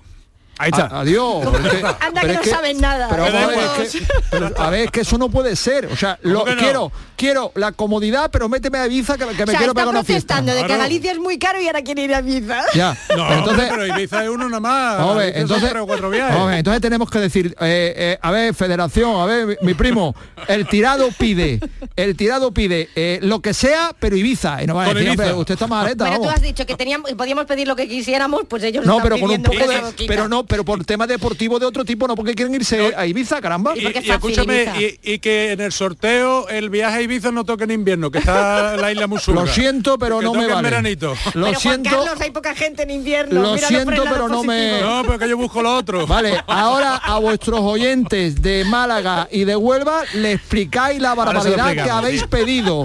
[0.58, 0.86] Ahí está.
[0.86, 1.46] a- adiós.
[1.52, 3.08] pero es que- Anda pero que no saben nada.
[3.10, 3.82] Pero, ver, igual.
[3.82, 5.86] es que, pero, a ver, es que eso no puede ser.
[5.86, 6.56] O sea, lo, no?
[6.56, 9.88] quiero, quiero la comodidad, pero méteme a Ibiza que, que me o sea, quiero pegar
[9.88, 10.36] una fiesta.
[10.36, 10.82] protestando de que Claro.
[10.82, 12.64] Galicia es muy caro y ahora quiere ir a Ibiza.
[12.74, 12.96] Ya.
[13.16, 14.96] No, pero entonces, pero Ibiza es uno nada más.
[15.06, 16.22] Son entonces, cuatro ver,
[16.58, 20.14] entonces tenemos que decir, eh, eh, a ver, federación, a ver, mi, mi primo,
[20.48, 21.60] el tirado pide,
[21.96, 24.62] el tirado pide eh, lo que sea, pero Ibiza.
[24.62, 25.22] Y no va a decir, Ibiza.
[25.22, 28.42] hombre, usted está maleta, Pero tú has dicho que teníamos, podíamos pedir lo que quisiéramos,
[28.48, 31.58] pues ellos No, están pero con un poco de, pero no, pero por tema deportivo
[31.58, 33.76] de otro tipo, no porque quieren irse a Ibiza, caramba.
[33.76, 34.80] Y escúchame, Ibiza.
[35.02, 38.18] y, y que en el sorteo el viaje a Ibiza no toque en invierno, que
[38.18, 39.42] está la isla Musurra.
[39.42, 40.62] Lo siento, pero Que no me en vale.
[40.62, 41.14] veranito.
[41.34, 41.90] Lo pero siento.
[41.90, 43.40] Juan Carlos, hay poca gente en invierno.
[43.42, 44.80] Lo míralo siento, pero no me-.
[44.80, 46.06] No, pero que yo busco lo otro.
[46.06, 51.80] Vale, ahora a vuestros oyentes de Málaga y de Huelva le explicáis la barbaridad que
[51.90, 52.84] habéis pedido.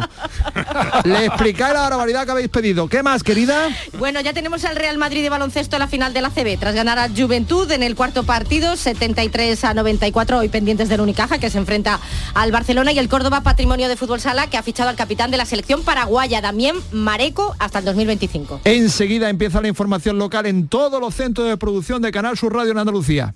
[1.03, 2.87] Le explicáis la barbaridad que habéis pedido.
[2.87, 3.69] ¿Qué más, querida?
[3.97, 6.75] Bueno, ya tenemos al Real Madrid de baloncesto en la final de la CB, tras
[6.75, 11.49] ganar a Juventud en el cuarto partido, 73 a 94, hoy pendientes del Unicaja, que
[11.49, 11.99] se enfrenta
[12.33, 15.37] al Barcelona, y el Córdoba Patrimonio de Fútbol Sala, que ha fichado al capitán de
[15.37, 18.61] la selección paraguaya, Damián Mareco, hasta el 2025.
[18.63, 22.71] Enseguida empieza la información local en todos los centros de producción de Canal Sur Radio
[22.71, 23.35] en Andalucía.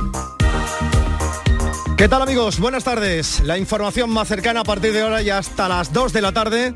[2.01, 2.59] ¿Qué tal amigos?
[2.59, 3.41] Buenas tardes.
[3.41, 6.73] La información más cercana a partir de ahora y hasta las 2 de la tarde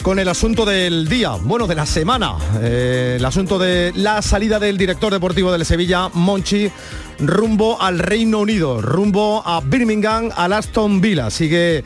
[0.00, 4.60] con el asunto del día, bueno, de la semana, eh, el asunto de la salida
[4.60, 6.70] del director deportivo del Sevilla, Monchi,
[7.18, 11.30] rumbo al Reino Unido, rumbo a Birmingham, al Aston Villa.
[11.30, 11.82] Sigue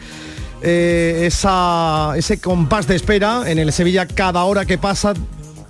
[0.60, 5.14] eh, ese compás de espera en el Sevilla cada hora que pasa.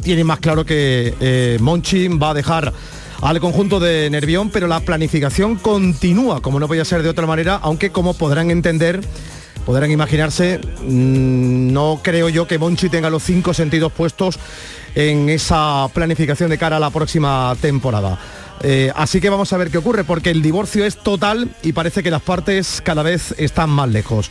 [0.03, 2.73] Tiene más claro que eh, Monchi va a dejar
[3.21, 7.59] al conjunto de Nervión, pero la planificación continúa, como no podía ser de otra manera,
[7.63, 9.01] aunque como podrán entender,
[9.65, 14.39] podrán imaginarse, mmm, no creo yo que Monchi tenga los cinco sentidos puestos
[14.95, 18.19] en esa planificación de cara a la próxima temporada.
[18.63, 22.03] Eh, así que vamos a ver qué ocurre, porque el divorcio es total y parece
[22.03, 24.31] que las partes cada vez están más lejos.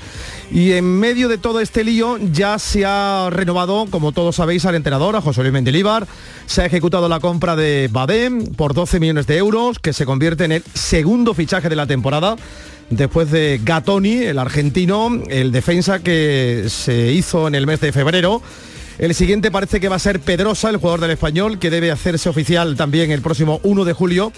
[0.52, 4.76] Y en medio de todo este lío ya se ha renovado, como todos sabéis, al
[4.76, 6.08] entrenador, a José Luis Mendilibar.
[6.46, 10.46] Se ha ejecutado la compra de Badem por 12 millones de euros, que se convierte
[10.46, 12.36] en el segundo fichaje de la temporada
[12.90, 18.42] después de Gatoni, el argentino, el defensa que se hizo en el mes de febrero.
[19.00, 22.30] El siguiente parece que va a ser Pedrosa, el jugador del español, que debe hacerse
[22.30, 24.32] oficial también el próximo 1 de julio.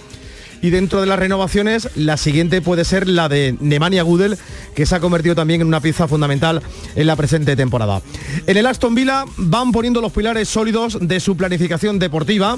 [0.61, 4.37] Y dentro de las renovaciones, la siguiente puede ser la de Nemanja Gudel,
[4.73, 6.61] que se ha convertido también en una pieza fundamental
[6.95, 8.01] en la presente temporada.
[8.47, 12.57] En el Aston Villa van poniendo los pilares sólidos de su planificación deportiva.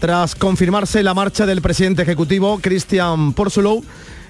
[0.00, 3.84] Tras confirmarse la marcha del presidente ejecutivo, Christian Porsulow,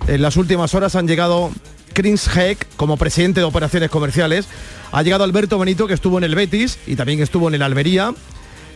[0.06, 1.50] en las últimas horas han llegado
[1.98, 4.46] Chris Heck como presidente de operaciones comerciales.
[4.92, 8.14] Ha llegado Alberto Benito, que estuvo en el Betis y también estuvo en el Almería.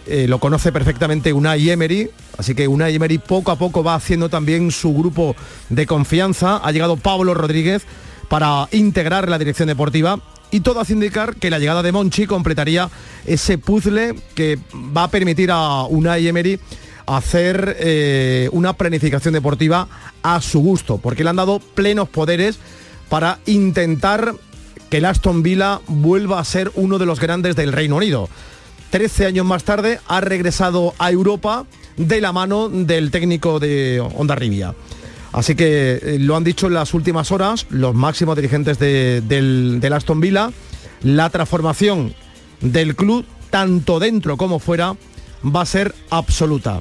[0.09, 4.29] Eh, lo conoce perfectamente Unai Emery, así que Unai Emery poco a poco va haciendo
[4.29, 5.37] también su grupo
[5.69, 6.57] de confianza.
[6.57, 7.85] Ha llegado Pablo Rodríguez
[8.29, 10.19] para integrar la dirección deportiva
[10.51, 12.91] y todo hace indicar que la llegada de Monchi completaría
[13.25, 16.59] ese puzzle que va a permitir a Unai Emery
[17.07, 19.87] hacer eh, una planificación deportiva
[20.25, 22.59] a su gusto, porque le han dado plenos poderes
[23.13, 24.35] para intentar
[24.89, 28.31] que el Aston Villa vuelva a ser uno de los grandes del Reino Unido.
[28.89, 31.67] Trece años más tarde ha regresado a Europa
[31.99, 34.75] de la mano del técnico de Onda Rivia.
[35.31, 39.93] Así que eh, lo han dicho en las últimas horas los máximos dirigentes de, del,
[39.93, 40.51] Aston Villa.
[41.03, 42.15] La transformación
[42.63, 44.97] del club, tanto dentro como fuera,
[45.45, 46.81] va a ser absoluta.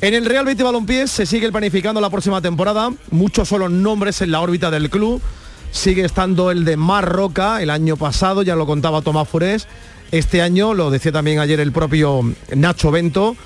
[0.00, 2.90] En el Real Betis Balompié se sigue planificando la próxima temporada.
[3.12, 5.22] Muchos son los nombres en la órbita del club.
[5.70, 9.66] Sigue estando el de Marroca, el año pasado, ya lo contaba Tomás Furés,
[10.12, 12.22] este año, lo decía también ayer el propio
[12.54, 13.36] Nacho Bento,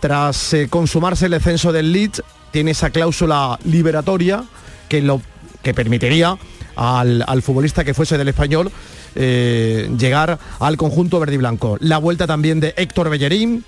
[0.00, 4.44] tras eh, consumarse el descenso del Leeds, tiene esa cláusula liberatoria
[4.88, 5.20] que, lo,
[5.62, 6.36] que permitiría
[6.76, 8.70] al, al futbolista que fuese del español
[9.14, 11.76] eh, llegar al conjunto verde y blanco.
[11.80, 13.64] La vuelta también de Héctor Bellerín,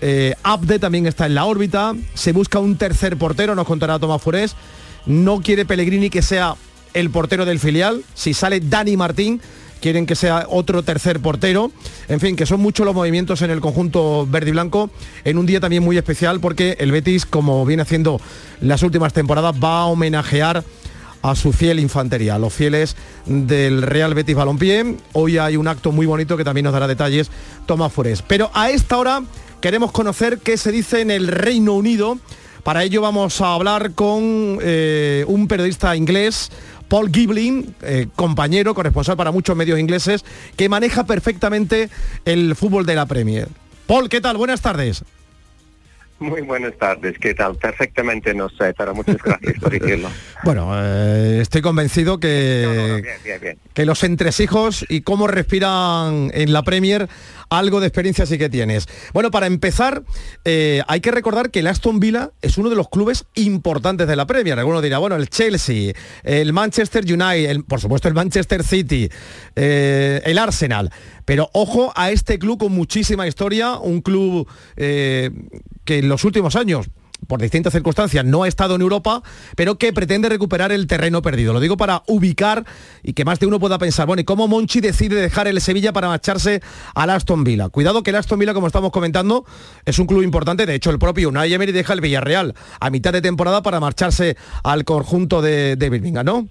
[0.00, 4.22] eh, Abde también está en la órbita, se busca un tercer portero, nos contará Tomás
[4.22, 4.56] Furés,
[5.06, 6.54] no quiere Pellegrini que sea
[6.94, 9.40] el portero del filial, si sale Dani Martín,
[9.80, 11.70] quieren que sea otro tercer portero.
[12.08, 14.88] En fin, que son muchos los movimientos en el conjunto verde y blanco
[15.24, 18.18] en un día también muy especial porque el Betis, como viene haciendo
[18.62, 20.64] las últimas temporadas, va a homenajear
[21.20, 24.96] a su fiel infantería, a los fieles del Real Betis Balompié.
[25.12, 27.30] Hoy hay un acto muy bonito que también nos dará detalles
[27.66, 28.22] Tomás Forés.
[28.22, 29.22] Pero a esta hora
[29.60, 32.18] queremos conocer qué se dice en el Reino Unido.
[32.62, 36.50] Para ello vamos a hablar con eh, un periodista inglés,
[36.88, 40.24] Paul Giblin, eh, compañero, corresponsal para muchos medios ingleses,
[40.56, 41.88] que maneja perfectamente
[42.24, 43.48] el fútbol de la Premier.
[43.86, 44.36] Paul, ¿qué tal?
[44.36, 45.04] Buenas tardes.
[46.20, 47.56] Muy buenas tardes, ¿qué tal?
[47.56, 50.08] Perfectamente no sé, pero muchas gracias por decirlo.
[50.44, 53.58] Bueno, eh, estoy convencido que, Bien, bien, bien.
[53.72, 57.08] que los entresijos y cómo respiran en la Premier,
[57.50, 58.88] algo de experiencia sí que tienes.
[59.12, 60.04] Bueno, para empezar,
[60.44, 64.16] eh, hay que recordar que el Aston Villa es uno de los clubes importantes de
[64.16, 64.58] la Premier.
[64.58, 69.08] Algunos dirá, bueno, el Chelsea, el Manchester United, por supuesto el Manchester City,
[69.56, 70.90] eh, el Arsenal.
[71.24, 75.30] Pero ojo a este club con muchísima historia, un club eh,
[75.84, 76.88] que en los últimos años
[77.26, 79.22] por distintas circunstancias no ha estado en Europa,
[79.56, 81.52] pero que pretende recuperar el terreno perdido.
[81.52, 82.64] Lo digo para ubicar
[83.02, 85.92] y que más de uno pueda pensar, bueno, ¿y cómo Monchi decide dejar el Sevilla
[85.92, 86.62] para marcharse
[86.94, 87.68] al Aston Villa?
[87.68, 89.44] Cuidado que el Aston Villa, como estamos comentando,
[89.84, 90.66] es un club importante.
[90.66, 94.36] De hecho, el propio Unai Emery deja el Villarreal a mitad de temporada para marcharse
[94.62, 96.48] al conjunto de, de Birmingham, ¿no?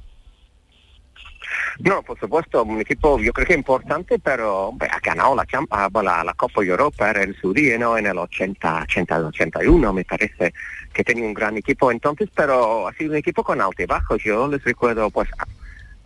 [1.79, 5.67] No, por supuesto, un equipo yo creo que importante, pero hombre, ha ganado la, Champ-
[5.71, 7.97] ah, la, la Copa Europa en su día, ¿no?
[7.97, 10.53] En el 80, 80, 81, me parece
[10.93, 14.21] que tenía un gran equipo entonces, pero ha sido un equipo con altibajos.
[14.23, 15.29] Yo les recuerdo, pues,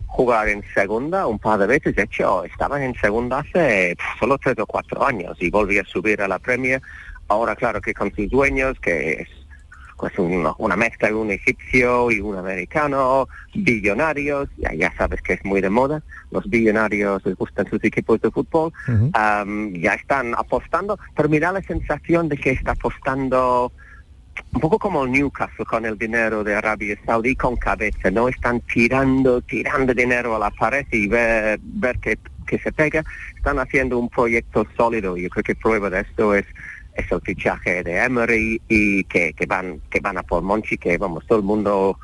[0.06, 1.94] jugar en segunda un par de veces.
[1.94, 6.22] De hecho, estaban en segunda hace solo tres o cuatro años y volví a subir
[6.22, 6.80] a la Premier.
[7.28, 9.28] Ahora, claro que con sus dueños, que es
[9.98, 15.34] pues un- una mezcla de un egipcio y un americano, billonarios, ya, ya sabes que
[15.34, 18.72] es muy de moda, los billonarios les gustan sus equipos de fútbol,
[19.12, 23.72] am, ya están apostando, pero mira la sensación de que está apostando
[24.52, 28.60] un poco como el Newcastle con el dinero de Arabia Saudí con cabeza, no están
[28.72, 33.02] tirando, tirando dinero a la pared y ver, ver que, que se pega,
[33.36, 35.16] están haciendo un proyecto sólido.
[35.16, 36.46] Yo creo que prueba de esto es,
[36.98, 40.98] es el fichaje de Emery y que, que van que van a por Monchi, que
[40.98, 41.98] vamos, todo el mundo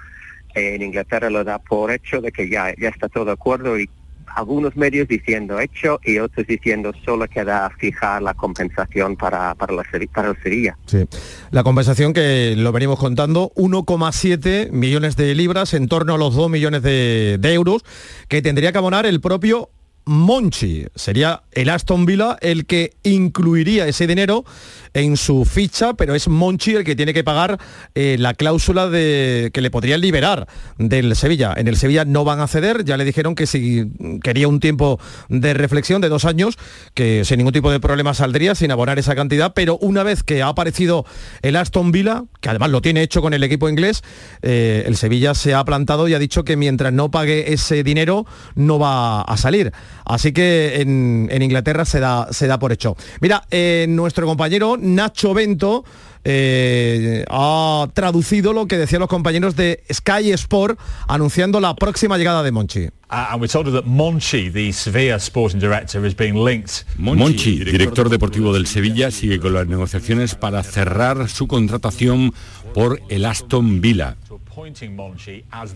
[0.54, 3.90] en Inglaterra lo da por hecho de que ya, ya está todo de acuerdo y
[4.36, 9.84] algunos medios diciendo hecho y otros diciendo solo queda fijar la compensación para, para, la,
[10.12, 10.76] para el Sevilla.
[10.86, 11.06] Sí.
[11.50, 16.50] La compensación que lo venimos contando, 1,7 millones de libras, en torno a los 2
[16.50, 17.84] millones de, de euros,
[18.28, 19.70] que tendría que abonar el propio
[20.06, 20.86] Monchi.
[20.94, 24.44] Sería el Aston Villa el que incluiría ese dinero
[24.92, 27.58] en su ficha, pero es Monchi el que tiene que pagar
[27.94, 30.46] eh, la cláusula de que le podrían liberar
[30.78, 31.52] del Sevilla.
[31.56, 33.90] En el Sevilla no van a ceder, ya le dijeron que si
[34.22, 36.56] quería un tiempo de reflexión de dos años,
[36.94, 40.42] que sin ningún tipo de problema saldría sin abonar esa cantidad, pero una vez que
[40.42, 41.04] ha aparecido
[41.42, 44.02] el Aston Villa, que además lo tiene hecho con el equipo inglés,
[44.42, 48.26] eh, el Sevilla se ha plantado y ha dicho que mientras no pague ese dinero
[48.54, 49.72] no va a salir.
[50.04, 52.96] Así que en, en Inglaterra se da, se da por hecho.
[53.20, 55.84] Mira, eh, nuestro compañero Nacho Bento
[56.24, 62.42] eh, ha traducido lo que decían los compañeros de Sky Sport anunciando la próxima llegada
[62.42, 62.88] de Monchi.
[63.10, 66.84] And we're told that Monchi, the Sevilla sporting director, is being linked.
[66.96, 72.32] Monchi, director deportivo del Sevilla, sigue con las negociaciones para cerrar su contratación
[72.74, 74.16] por el Aston Villa.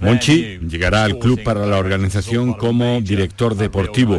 [0.01, 4.19] Monchi llegará al club para la organización como director deportivo.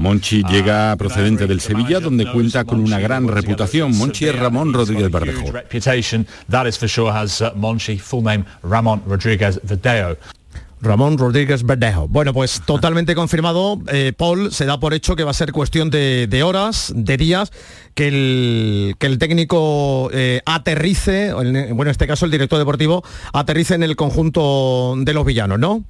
[0.00, 3.96] Monchi Uh, llega procedente del Sevilla, donde cuenta con una gran reputación.
[3.96, 5.52] Monchi es Ramón Rodríguez Verdejo.
[10.80, 10.86] Has.
[10.86, 12.08] Ramón Rodríguez Verdejo.
[12.08, 15.90] Bueno, pues totalmente confirmado, eh, Paul, se da por hecho que va a ser cuestión
[15.90, 17.52] de, de horas, de días,
[17.94, 23.74] que el, que el técnico eh, aterrice, bueno, en este caso el director deportivo, aterrice
[23.74, 25.84] en el conjunto de los villanos, ¿no?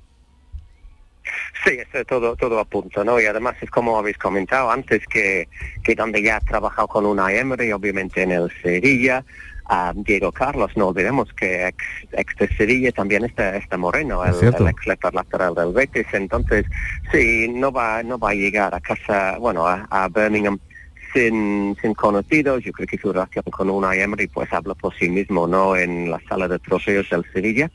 [1.64, 3.20] Sí, eso todo, todo a punto, ¿no?
[3.20, 5.48] Y además es como habéis comentado antes, que,
[5.82, 9.24] que donde ya ha trabajado con una Emery, obviamente en el Sevilla,
[9.68, 14.34] a Diego Carlos, no olvidemos que ex, ex de Sevilla también está, está Moreno, el,
[14.34, 16.64] el ex lateral del Betis, entonces
[17.12, 20.58] sí, no va, no va a llegar a casa, bueno, a, a Birmingham
[21.12, 25.08] sin, sin conocidos, yo creo que su relación con Unai Emery pues habla por sí
[25.08, 25.76] mismo, ¿no?
[25.76, 27.70] En la sala de trofeos del Sevilla.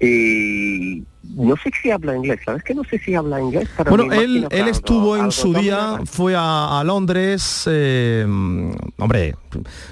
[0.00, 1.04] Y
[1.36, 3.68] no sé si habla inglés, ¿sabes que no sé si habla inglés?
[3.76, 8.24] pero Bueno, él, él algo- estuvo en su día, fue a, a Londres, eh,
[8.98, 9.34] hombre,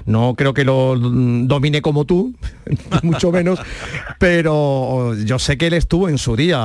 [0.05, 2.33] no creo que lo domine como tú,
[3.03, 3.59] mucho menos,
[4.19, 6.57] pero yo sé que él estuvo en su día,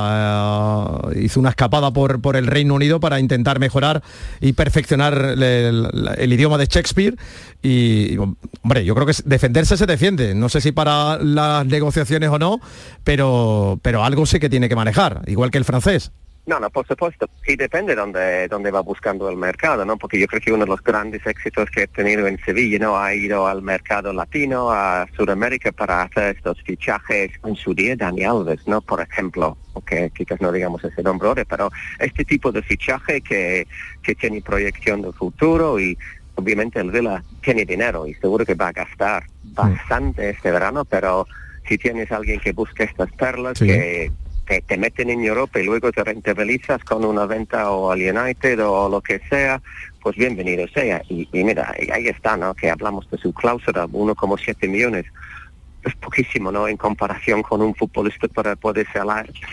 [1.13, 4.01] eh, hizo una escapada por, por el Reino Unido para intentar mejorar
[4.41, 7.15] y perfeccionar el, el- el idioma de Shakespeare
[7.61, 12.39] y, hombre, yo creo que defenderse se defiende, no sé si para las negociaciones o
[12.39, 12.59] no,
[13.03, 16.11] pero, pero algo sé que tiene que manejar, igual que el francés.
[16.45, 17.29] No, no, por supuesto.
[17.45, 19.97] Y depende dónde, dónde va buscando el mercado, ¿no?
[19.97, 22.97] Porque yo creo que uno de los grandes éxitos que he tenido en Sevilla, ¿no?
[22.97, 28.23] Ha ido al mercado latino, a Sudamérica, para hacer estos fichajes en su día, Dani
[28.23, 28.81] Alves, ¿no?
[28.81, 31.69] Por ejemplo, que quizás no digamos ese nombre ahora, pero
[31.99, 33.67] este tipo de fichaje que,
[34.01, 35.95] que tiene proyección de futuro y
[36.33, 41.27] obviamente el Villa tiene dinero y seguro que va a gastar bastante este verano, pero
[41.67, 43.67] si tienes alguien que busca estas perlas Sí.
[43.67, 44.11] que
[44.49, 48.65] te, te meten en Europa y luego te rentabilizas con una venta o al United
[48.65, 49.61] o lo que sea,
[50.01, 51.03] pues bienvenido sea.
[51.07, 52.55] Y, y mira, ahí está, ¿no?
[52.55, 55.05] Que hablamos de su cláusula, 1,7 millones.
[55.83, 56.67] Es poquísimo, ¿no?
[56.67, 58.87] En comparación con un futbolista para poder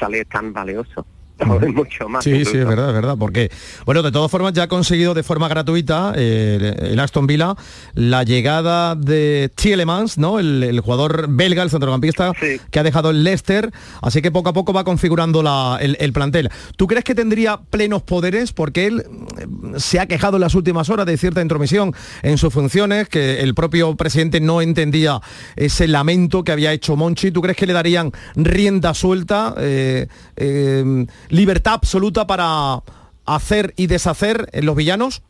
[0.01, 1.07] salir tan valioso.
[1.44, 2.25] Mucho más.
[2.25, 3.51] Sí, sí, es verdad, es verdad, porque,
[3.85, 7.55] bueno, de todas formas ya ha conseguido de forma gratuita eh, el Aston Villa
[7.94, 10.38] la llegada de Tielemans, ¿no?
[10.38, 12.33] El, el jugador belga, el centrocampista,
[12.70, 13.70] que ha dejado el Leicester,
[14.01, 16.49] así que poco a poco va configurando la- el, el plantel.
[16.77, 18.53] ¿Tú crees que tendría plenos poderes?
[18.53, 19.03] Porque él
[19.38, 19.46] eh,
[19.79, 23.55] se ha quejado en las últimas horas de cierta intromisión en sus funciones, que el
[23.55, 25.20] propio presidente no entendía
[25.57, 27.31] ese lamento que había hecho Monchi.
[27.31, 29.55] ¿Tú crees que le darían rienda suelta?
[29.59, 32.83] eh, eh, libertad absoluta para
[33.25, 35.23] hacer y deshacer en los villanos?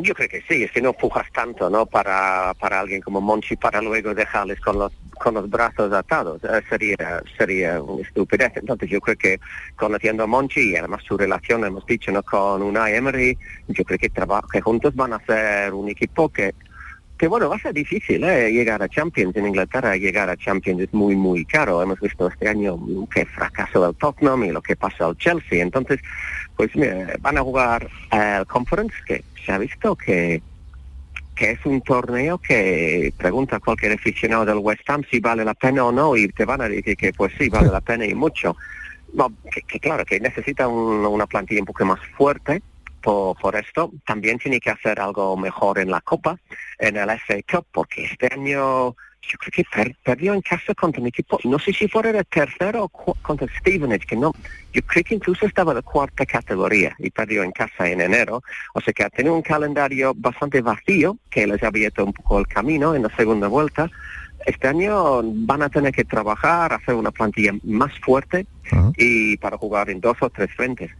[0.00, 1.84] Yo creo que sí, es que no pujas tanto, ¿no?
[1.84, 6.40] Para, para alguien como Monchi para luego dejarles con los con los brazos atados.
[6.44, 8.52] Eh, sería sería una estupidez.
[8.54, 9.40] Entonces yo creo que
[9.74, 12.22] conociendo a Monchi y además su relación, hemos dicho, ¿no?
[12.22, 16.54] Con Unai Emery, yo creo que, que juntos van a ser un equipo que
[17.18, 18.50] que bueno, va a ser difícil ¿eh?
[18.52, 21.82] llegar a Champions en Inglaterra, llegar a Champions es muy, muy caro.
[21.82, 22.78] Hemos visto este año
[23.12, 25.60] que fracasó el Tottenham y lo que pasó al Chelsea.
[25.62, 26.00] Entonces,
[26.56, 30.40] pues mira, van a jugar el Conference, que se ha visto que
[31.34, 35.54] que es un torneo que pregunta a cualquier aficionado del West Ham si vale la
[35.54, 38.12] pena o no y te van a decir que pues sí, vale la pena y
[38.12, 38.56] mucho.
[39.14, 42.60] No, que, que claro, que necesita un- una plantilla un poco más fuerte
[43.08, 43.90] por, por esto.
[44.06, 46.38] También tiene que hacer algo mejor en la Copa,
[46.78, 51.00] en el FA Cup, porque este año yo creo que per- perdió en casa contra
[51.00, 52.88] un equipo, no sé si fuera el tercero o
[53.22, 54.32] contra Stevenage, que no,
[54.72, 58.42] yo creo que incluso estaba de cuarta categoría y perdió en casa en enero,
[58.74, 62.38] o sea que ha tenido un calendario bastante vacío, que les ha abierto un poco
[62.38, 63.90] el camino en la segunda vuelta.
[64.46, 68.46] Este año van a tener que trabajar, hacer una plantilla más fuerte
[68.96, 70.90] y para jugar en dos o tres frentes.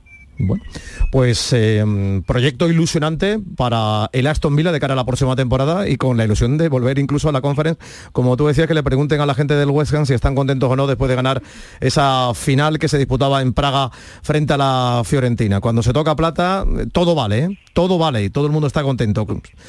[1.10, 5.96] Pues eh, proyecto ilusionante para el Aston Villa de cara a la próxima temporada y
[5.96, 7.80] con la ilusión de volver incluso a la conference,
[8.12, 10.70] como tú decías, que le pregunten a la gente del West Ham si están contentos
[10.70, 11.42] o no después de ganar
[11.80, 13.90] esa final que se disputaba en Praga
[14.22, 15.60] frente a la Fiorentina.
[15.60, 17.58] Cuando se toca plata, todo vale, ¿eh?
[17.72, 19.26] todo vale y todo el mundo está contento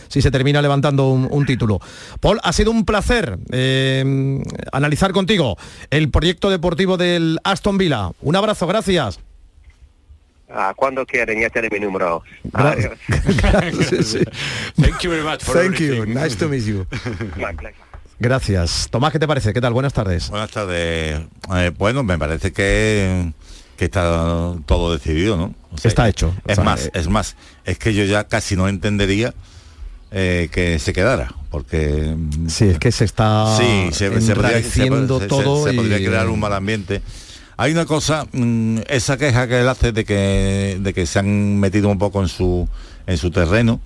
[0.07, 1.79] si se termina levantando un, título.
[2.19, 5.57] Paul, ha sido un placer eh, analizar contigo
[5.89, 8.11] el proyecto deportivo del Aston Villa.
[8.21, 9.19] Un abrazo, gracias.
[10.51, 12.23] Ah, cuando quieren, ya tienen mi número.
[12.51, 12.97] Gracias.
[14.79, 16.05] Thank you very much for Thank you.
[16.05, 16.85] Nice to meet you.
[17.37, 17.75] My pleasure.
[18.19, 18.87] Gracias.
[18.89, 19.53] Tomás, ¿qué te parece?
[19.53, 19.73] ¿Qué tal?
[19.73, 20.29] Buenas tardes.
[20.29, 21.21] Buenas tardes.
[21.55, 23.31] Eh, bueno, me parece que,
[23.77, 25.53] que está todo decidido, ¿no?
[25.71, 26.33] O sea, Está hecho.
[26.45, 29.33] Es O sea, más, eh, es más, es que yo ya casi no entendería
[30.11, 32.15] eh, que se quedara, porque
[32.47, 35.99] Sí, es que se está sí, se, se podría, se- enrareciendo se- todo se podría
[35.99, 37.01] y- crear un mal ambiente.
[37.61, 41.59] Hay una cosa, mm, esa queja que él hace de que, de que se han
[41.59, 42.69] metido un poco en su,
[43.05, 43.81] en su terreno,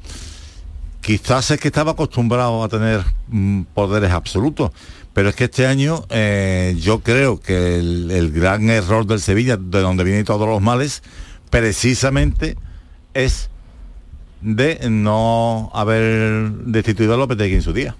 [1.02, 4.70] quizás es que estaba acostumbrado a tener mm, poderes absolutos,
[5.14, 9.82] pero es que este año eh, yo creo que el, gran error del Sevilla, de
[9.82, 11.02] donde vienen todos los males,
[11.50, 12.56] precisamente
[13.16, 13.50] es
[14.42, 17.96] de no haber destituido a Lopetegui en su día.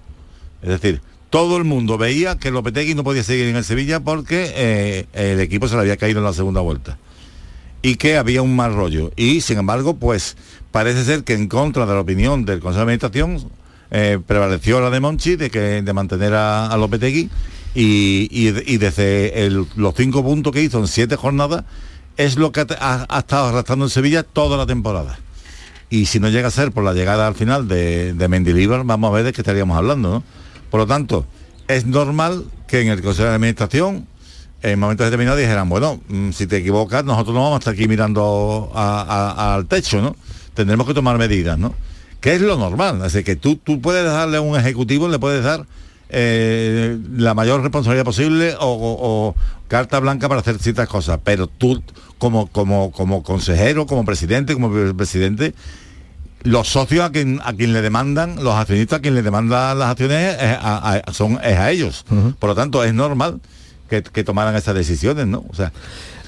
[0.62, 1.02] Es decir,
[1.34, 5.40] todo el mundo veía que Lopetegui no podía seguir en el Sevilla porque eh, el
[5.40, 6.96] equipo se le había caído en la segunda vuelta
[7.82, 9.10] y que había un mal rollo.
[9.16, 10.36] Y sin embargo, pues
[10.70, 13.50] parece ser que en contra de la opinión del Consejo de Administración,
[13.90, 17.28] eh, prevaleció la de Monchi de que de mantener a, a Lopetegui
[17.74, 21.64] y, desde los cinco puntos que hizo en siete jornadas
[22.16, 25.18] es lo que ha, estado arrastrando en Sevilla toda la temporada.
[25.90, 29.10] Y si no llega a ser por la llegada al final de, de Mendilibar, vamos
[29.10, 30.22] a ver de qué estaríamos hablando.
[30.74, 31.24] Por lo tanto,
[31.68, 34.08] es normal que en el Consejo de Administración
[34.60, 37.86] en momentos determinados dijeran, bueno, mm, si te equivocas, nosotros no vamos a estar aquí
[37.86, 40.16] mirando al techo, ¿no?
[40.52, 41.76] Tendremos que tomar medidas, ¿no?
[42.20, 43.00] Que es lo normal.
[43.02, 45.64] Así que tú, tú puedes darle a un ejecutivo, le puedes dar
[46.08, 49.32] eh, la mayor responsabilidad posible o,
[49.68, 51.84] carta blanca para hacer ciertas cosas, pero tú
[52.18, 55.54] como, como, como consejero, como presidente, como presidente,
[56.44, 59.90] los socios a quien, a quien le demandan, los accionistas a quien le demandan las
[59.90, 62.04] acciones a, son, es a ellos.
[62.38, 63.40] Por lo tanto, es normal
[63.88, 65.44] que, tomaran esas decisiones, ¿no?
[65.48, 65.72] O sea.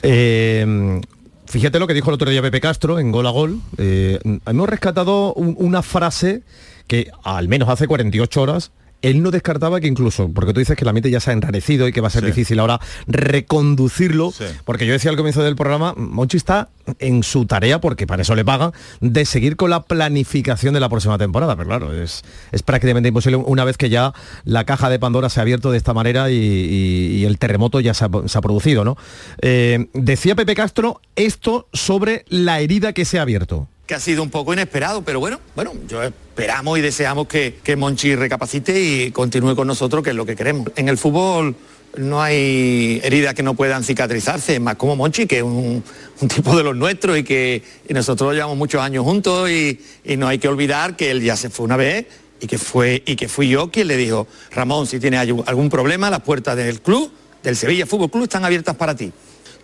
[0.02, 1.00] Eh,
[1.46, 3.60] fíjate lo que dijo el otro día Pepe Castro en Gol a Gol.
[3.78, 6.42] Eh, hemos rescatado una frase
[6.86, 8.72] que al menos hace 48 horas
[9.02, 11.88] él no descartaba que incluso, porque tú dices que la mente ya se ha enrarecido
[11.88, 14.32] y que va a ser difícil ahora reconducirlo,
[14.64, 18.34] porque yo decía al comienzo del programa, Monchi está en su tarea, porque para eso
[18.34, 21.56] le pagan, de seguir con la planificación de la próxima temporada.
[21.56, 22.22] Pero claro, es,
[22.52, 24.12] es prácticamente imposible una vez que ya
[24.44, 28.04] la caja de Pandora se ha abierto de esta manera y, el terremoto ya se
[28.04, 28.84] ha, producido.
[28.84, 28.96] ¿no?
[29.42, 34.22] Eh, decía Pepe Castro esto sobre la herida que se ha abierto que ha sido
[34.22, 39.10] un poco inesperado, pero bueno, bueno, yo esperamos y deseamos que, que Monchi recapacite y
[39.12, 40.72] continúe con nosotros, que es lo que queremos.
[40.74, 41.54] En el fútbol
[41.96, 45.82] no hay heridas que no puedan cicatrizarse, más como Monchi, que es un,
[46.28, 49.78] tipo de los nuestros y que nosotros llevamos muchos años juntos y,
[50.16, 52.06] no hay que olvidar que él ya se fue una vez
[52.40, 56.10] y que, fue, y que fui yo quien le dijo, Ramón, si tienes algún problema,
[56.10, 57.10] las puertas del club,
[57.42, 59.12] del Sevilla Fútbol Club, están abiertas para ti.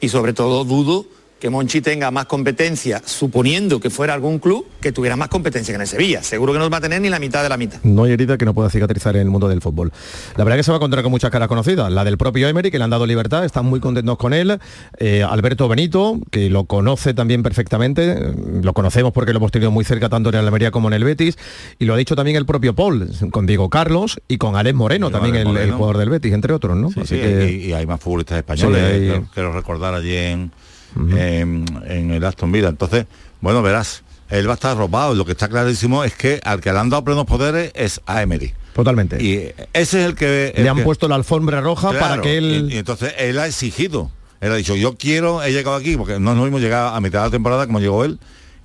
[0.00, 1.06] Y sobre todo dudo
[1.42, 5.74] que Monchi tenga más competencia, suponiendo que fuera algún club que tuviera más competencia que
[5.74, 6.22] en el Sevilla.
[6.22, 7.80] Seguro que no va a tener ni la mitad de la mitad.
[7.82, 9.90] No hay herida que no pueda cicatrizar en el mundo del fútbol.
[10.36, 11.90] La verdad que se va a encontrar con muchas caras conocidas.
[11.90, 14.60] La del propio Emery, que le han dado libertad, están muy contentos con él.
[14.98, 18.34] Eh, Alberto Benito, que lo conoce también perfectamente.
[18.62, 21.02] Lo conocemos porque lo hemos tenido muy cerca tanto en el Almería como en el
[21.02, 21.36] Betis.
[21.80, 25.10] Y lo ha dicho también el propio Paul, con Diego Carlos y con Alex Moreno,
[25.10, 26.90] también el, jugador del Betis, entre otros, ¿no?
[27.10, 29.22] y, hay más futbolistas españoles.
[29.34, 30.52] Quiero recordar allí en
[30.96, 32.68] en, el Aston Villa.
[32.68, 33.06] Entonces,
[33.40, 35.14] bueno, verás, él va a estar robado.
[35.14, 38.22] Lo que está clarísimo es que al que le han dado plenos poderes es a
[38.22, 38.52] Emery.
[38.74, 39.22] Totalmente.
[39.22, 40.54] Y ese es el que...
[40.56, 42.68] le han puesto la alfombra roja para que él...
[42.70, 44.10] Y, entonces él ha exigido.
[44.40, 47.20] Él ha dicho, yo quiero, he llegado aquí, porque no nos hemos llegado a mitad
[47.20, 48.18] de la temporada como llegó él,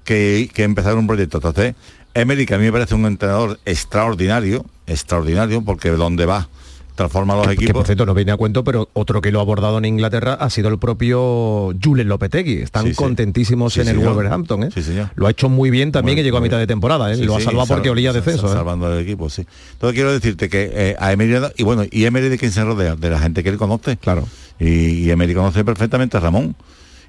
[0.03, 1.37] que, que empezar un proyecto.
[1.37, 1.75] Entonces,
[2.13, 6.47] Emery, que a mí me parece un entrenador extraordinario, extraordinario, porque donde va
[6.97, 7.67] transforma los equipos.
[7.67, 10.33] Que por cierto no viene a cuento, pero otro que lo ha abordado en Inglaterra
[10.33, 12.57] ha sido el propio Julen Lopetegui.
[12.57, 14.63] Están contentísimos en el Wolverhampton.
[14.63, 14.69] ¿eh?
[15.15, 17.13] Lo ha hecho muy bien también y llegó a mitad de temporada.
[17.13, 17.17] ¿eh?
[17.17, 18.47] Lo ha salvado porque olía descenso.
[18.47, 18.53] ¿eh?
[18.53, 19.45] Salvando el equipo, sí.
[19.73, 22.95] Entonces quiero decirte que eh, a Emery, y bueno, y Emery de quién se rodea,
[22.95, 23.95] de la gente que él conoce.
[23.97, 24.27] Claro.
[24.59, 26.55] Y, Emery conoce perfectamente a Ramón.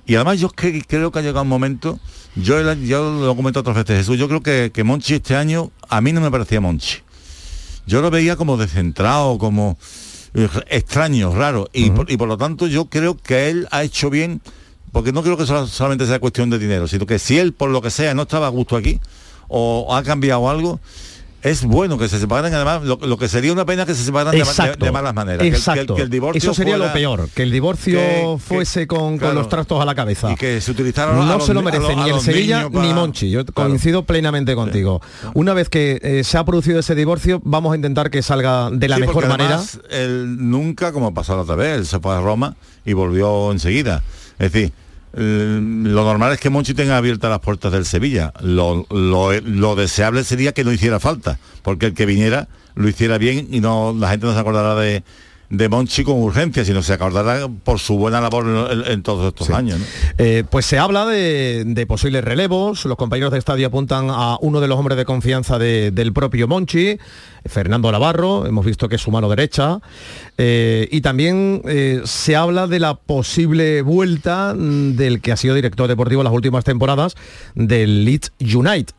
[0.07, 1.99] Y además yo creo que ha llegado un momento,
[2.35, 6.01] yo, yo lo comento otras veces, Jesús, yo creo que, que Monchi este año, a
[6.01, 7.03] mí no me parecía Monchi
[7.89, 9.79] yo lo veía como descentrado, como
[10.35, 11.71] eh, extraño, raro.
[11.73, 14.43] Y, por, lo tanto yo creo que él ha hecho bien,
[14.93, 17.81] porque no creo que solamente sea cuestión de dinero, sino que si él por lo
[17.81, 19.01] que sea no estaba a gusto aquí
[19.49, 20.81] o ha cambiado algo,
[21.43, 24.91] es bueno que se separen además lo, que sería una pena que se separan de,
[24.91, 25.95] malas maneras Exacto.
[25.95, 29.85] Que, el, divorcio eso sería lo peor que el divorcio fuese con, los trastos a
[29.85, 30.33] la cabeza.
[30.33, 33.31] Y que se utilizaron no se lo merece ni el Sevilla ni Monchi.
[33.31, 35.01] Yo coincido plenamente contigo.
[35.35, 38.89] Una vez que eh, se ha producido ese divorcio vamos a intentar que salga de
[38.89, 39.61] la mejor manera.
[39.91, 44.03] él nunca como pasó la otra vez él se fue a Roma y volvió enseguida.
[44.39, 44.73] Es decir
[45.13, 48.33] lo normal es que Monchi tenga abiertas las puertas del Sevilla.
[48.41, 53.61] Lo, deseable sería que no hiciera falta, porque el que viniera lo hiciera bien y
[53.61, 55.03] no la gente no se acordará de,
[55.51, 59.81] de Monchi con urgencia, sino se acordará por su buena labor en, todos estos años.
[60.19, 64.69] Eh, pues se habla de, posibles relevos, los compañeros de estadio apuntan a uno de
[64.69, 66.99] los hombres de confianza del propio Monchi,
[67.47, 69.81] Fernando Navarro, hemos visto que es su mano derecha,
[70.37, 75.55] eh, y también eh, se habla de la posible vuelta mm, del que ha sido
[75.55, 77.15] director deportivo en las últimas temporadas
[77.55, 78.95] del Leeds United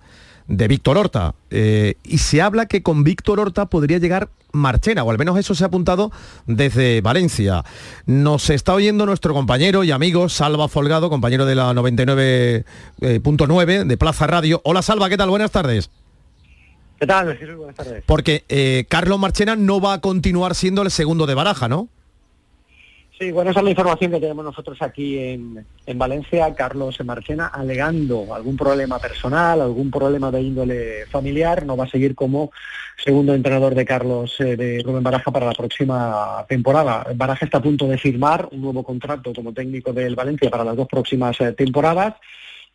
[0.50, 1.34] de Víctor Horta.
[1.50, 5.64] y se habla que con Víctor Horta podría llegar Marchena, o al menos eso se
[5.64, 6.12] ha apuntado
[6.45, 7.64] desde Valencia.
[8.06, 12.64] Nos está oyendo nuestro compañero y amigo Salva Folgado, compañero de la 99.9
[13.02, 14.62] eh, de Plaza Radio.
[14.64, 15.30] Hola Salva, ¿qué tal?
[15.30, 15.89] Buenas tardes.
[17.00, 17.38] ¿Qué tal?
[17.56, 18.04] Buenas tardes.
[18.06, 21.88] Porque eh, Carlos Marchena no va a continuar siendo el segundo de Baraja, ¿no?
[23.20, 26.55] Sí, bueno, esa es la información que tenemos nosotros aquí en, en Valencia.
[26.55, 32.15] Carlos Marchena alegando algún problema personal, algún problema de índole familiar, no va a seguir
[32.15, 32.49] como
[32.95, 37.07] segundo entrenador de Carlos eh, de Rubén Baraja para la próxima temporada.
[37.13, 40.78] Baraja está a punto de firmar un nuevo contrato como técnico del Valencia para las
[40.78, 42.13] dos próximas eh, temporadas.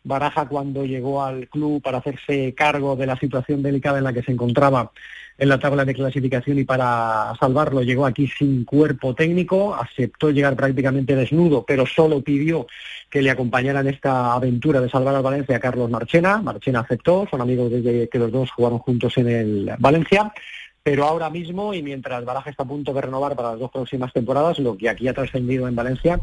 [0.03, 4.21] Baraja cuando llegó al club para hacerse cargo de la situación delicada en la que
[4.21, 4.91] se encontraba
[5.37, 10.55] en la tabla de clasificación y para salvarlo llegó aquí sin cuerpo técnico, aceptó llegar
[10.55, 12.67] prácticamente desnudo, pero solo pidió
[13.09, 16.37] que le acompañara en esta aventura de salvar al Valencia a Carlos Marchena.
[16.41, 20.33] Marchena aceptó, son amigos desde que los dos jugaron juntos en el Valencia
[20.85, 24.13] pero ahora mismo y mientras Baraja está a punto de renovar para las dos próximas
[24.13, 26.19] temporadas, lo que aquí ha trascendido en Valencia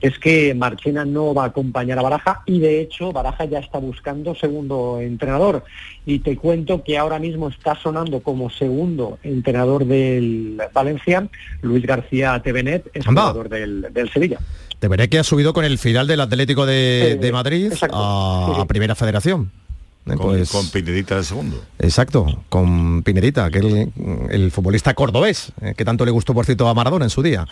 [0.00, 3.76] es que Marchena no va a acompañar a Baraja y de hecho Baraja ya está
[3.76, 5.64] buscando segundo entrenador
[6.06, 11.28] y te cuento que ahora mismo está sonando como segundo entrenador del Valencia
[11.60, 14.38] Luis García Tevenet, es entrenador del, del Sevilla.
[14.78, 18.94] Tevenet que ha subido con el final del Atlético de, de Madrid a, a Primera
[18.94, 19.50] Federación.
[20.06, 21.62] Con, pues- con Pinedita de segundo.
[21.78, 23.92] Exacto, con Pinedita, que el,
[24.30, 27.46] el futbolista cordobés, eh, que tanto le gustó por cierto a Maradona en su día.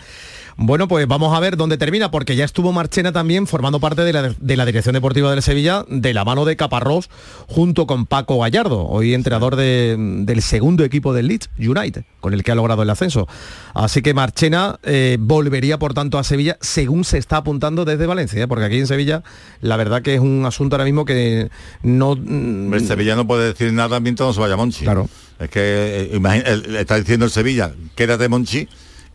[0.57, 4.13] Bueno, pues vamos a ver dónde termina, porque ya estuvo Marchena también formando parte de
[4.13, 7.09] la, de la dirección deportiva del Sevilla, de la mano de Caparrós,
[7.47, 12.41] junto con Paco Gallardo, hoy entrenador de- del segundo equipo del Leeds United, con el
[12.43, 13.27] que ha logrado el ascenso.
[13.73, 18.41] Así que Marchena eh, volvería, por tanto, a Sevilla, según se está apuntando desde Valencia,
[18.41, 18.47] ¿eh?
[18.47, 19.23] porque aquí en Sevilla
[19.59, 21.49] la verdad que es un asunto ahora mismo que
[21.83, 22.15] no...
[22.45, 24.83] El Sevilla no puede decir nada mientras no se vaya Monchi.
[24.83, 25.09] Claro.
[25.39, 28.67] Es que eh, imagina- está diciendo el Sevilla, quédate Monchi,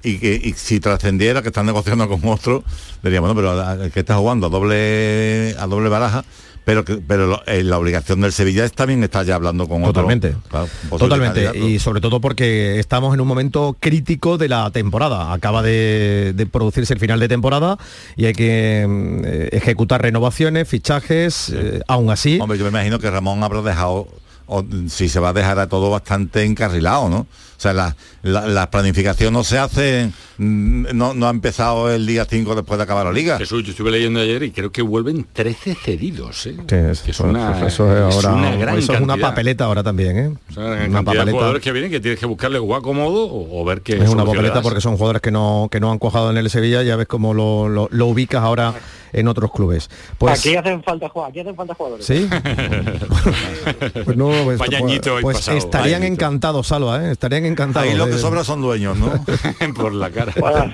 [0.02, 2.64] y que y si trascendiera que están negociando con otro,
[3.02, 4.46] diríamos, bueno, pero ¿a- ¿qué está jugando?
[4.46, 6.24] A doble, a doble baraja.
[6.70, 9.82] Pero que, pero lo- eh, la obligación del Sevilla es también estar ya hablando con
[9.82, 9.92] otro.
[10.04, 10.36] Totalmente.
[10.48, 11.44] claro, posible Totalmente.
[11.46, 11.68] candidato.
[11.68, 15.32] Y sobre todo porque estamos en un momento crítico de la temporada.
[15.32, 17.76] Acaba de, de producirse el final de temporada
[18.16, 22.38] y hay que mm, eh, ejecutar renovaciones, fichajes, eh, aún así.
[22.40, 24.06] Hombre, yo me imagino que Ramón habrá dejado,
[24.46, 27.26] o, si se va a dejar a todo bastante encarrilado, ¿no?
[27.60, 32.06] O sea, la, la, la planificación no se hace, mm, no, no ha empezado el
[32.06, 33.36] día 5 después de acabar la liga.
[33.36, 36.46] Jesús, yo estuve leyendo ayer y creo que vuelven 13 cedidos.
[36.46, 36.54] ¿eh?
[36.56, 39.82] Sí, es- Que es eso- una, eso es una gran eso es una papeleta ahora
[39.82, 40.28] también, ¿eh?
[40.48, 41.30] O sea, una Una cantidad de papeleta.
[41.32, 44.24] jugadores que vienen que tienes que buscarle o acomodo o, o ver qué Es una
[44.24, 47.08] papeleta porque son jugadores que no, que no han cuajado en el Sevilla, ya ves
[47.08, 48.72] cómo lo, lo- lo ubicas ahora
[49.12, 49.90] en otros clubes.
[50.16, 52.06] Pues, aquí hacen falta jugadores, aquí hacen falta jugadores.
[52.06, 52.26] ¿Sí?
[54.04, 54.58] pues no, pues,
[55.22, 57.10] pues pasado, estarían encantados, Salva, ¿eh?
[57.12, 57.88] Estarían encantados.
[57.88, 59.12] Ahí lo que sobra son dueños, ¿no?
[59.74, 60.32] Por la cara.
[60.38, 60.70] Bueno.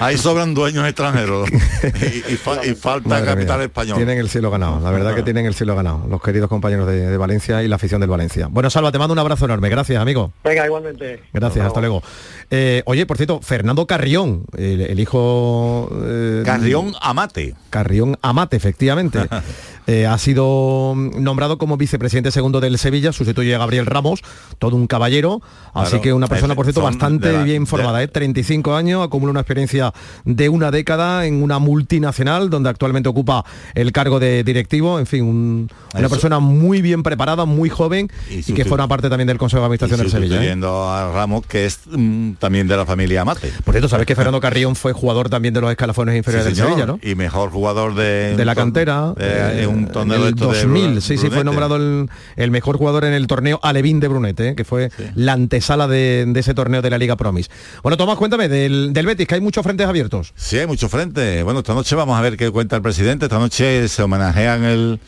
[0.00, 3.96] Ahí sobran dueños extranjeros y, y fa- y falta Madre capital mía, español.
[3.96, 7.06] Tienen el cielo ganado, la verdad que tienen el cielo ganado, los queridos compañeros de,
[7.10, 8.48] de Valencia y la afición del Valencia.
[8.50, 10.32] Bueno, Salva, te mando un abrazo enorme, gracias, amigo.
[10.44, 11.22] Venga, igualmente.
[11.32, 12.02] Gracias, hasta luego.
[12.50, 15.90] Eh, oye, por cierto, Fernando Carrión, el, el hijo...
[16.04, 17.54] eh, Carrión Amate.
[17.70, 19.20] Carrión Amate, efectivamente.
[19.90, 24.20] Eh, ha sido nombrado como vicepresidente segundo del Sevilla, sustituye a Gabriel Ramos,
[24.58, 25.40] todo un caballero,
[25.72, 28.08] así Claro, que una persona, por cierto, bastante de la- bien formada, ¿eh?
[28.08, 29.94] 35 años, acumula una experiencia
[30.26, 35.24] de una década en una multinacional, donde actualmente ocupa el cargo de directivo, en fin,
[35.24, 39.38] un- una Eso- persona muy bien preparada, muy joven y, que forma parte también del
[39.38, 40.44] Consejo de Administración del Sevilla.
[40.44, 40.58] ¿eh?
[40.64, 43.50] a Ramos, que es mm, también de la familia Amate.
[43.64, 46.68] Por cierto, sabes que Fernando Carrión fue jugador también de los escalafones inferiores Sí, del.
[46.68, 46.98] Sevilla, ¿no?
[47.02, 50.34] Y mejor jugador de, de la un cantera de- en un torneo en de el
[50.34, 53.58] estos de 2000 Bru- sí sí fue nombrado el, el mejor jugador en el torneo
[53.62, 57.16] Alevín de Brunete eh, que fue la antesala de, de ese torneo de la Liga
[57.16, 57.50] Promis
[57.82, 61.42] bueno Tomás cuéntame del, del Betis que hay muchos frentes abiertos Sí, hay mucho frente.
[61.42, 63.26] Bueno, esta noche vamos a ver qué cuenta el presidente.
[63.26, 65.00] Esta noche se homenajea en el,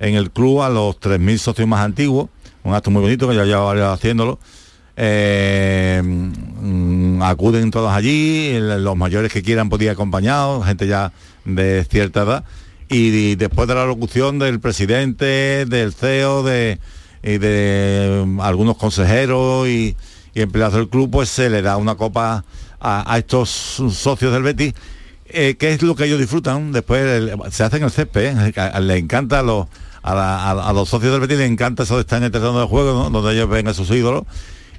[0.00, 2.28] en el club a los 3.000 socios más antiguos.
[2.62, 4.38] Un acto muy bonito que ya lleva haciéndolo.
[4.96, 11.12] Eh, mm, acuden todos allí, los mayores que quieran podían acompañados, gente ya
[11.44, 12.44] de cierta edad.
[12.88, 16.78] Y, después de la locución del presidente, del CEO, de,
[17.22, 19.96] y de mm, algunos consejeros y,
[20.34, 22.44] y empleados del club, pues se le da una copa
[22.80, 24.74] a, estos socios del Betis.
[25.26, 26.72] Eh, ¿Qué es lo que ellos disfrutan?
[26.72, 28.80] Después se hacen el césped, ¿eh?
[28.80, 29.66] Le encanta a los,
[30.02, 33.10] a, los socios del Betis, les encanta eso de estar en el terreno de juego,
[33.10, 34.24] donde ellos ven a sus ídolos.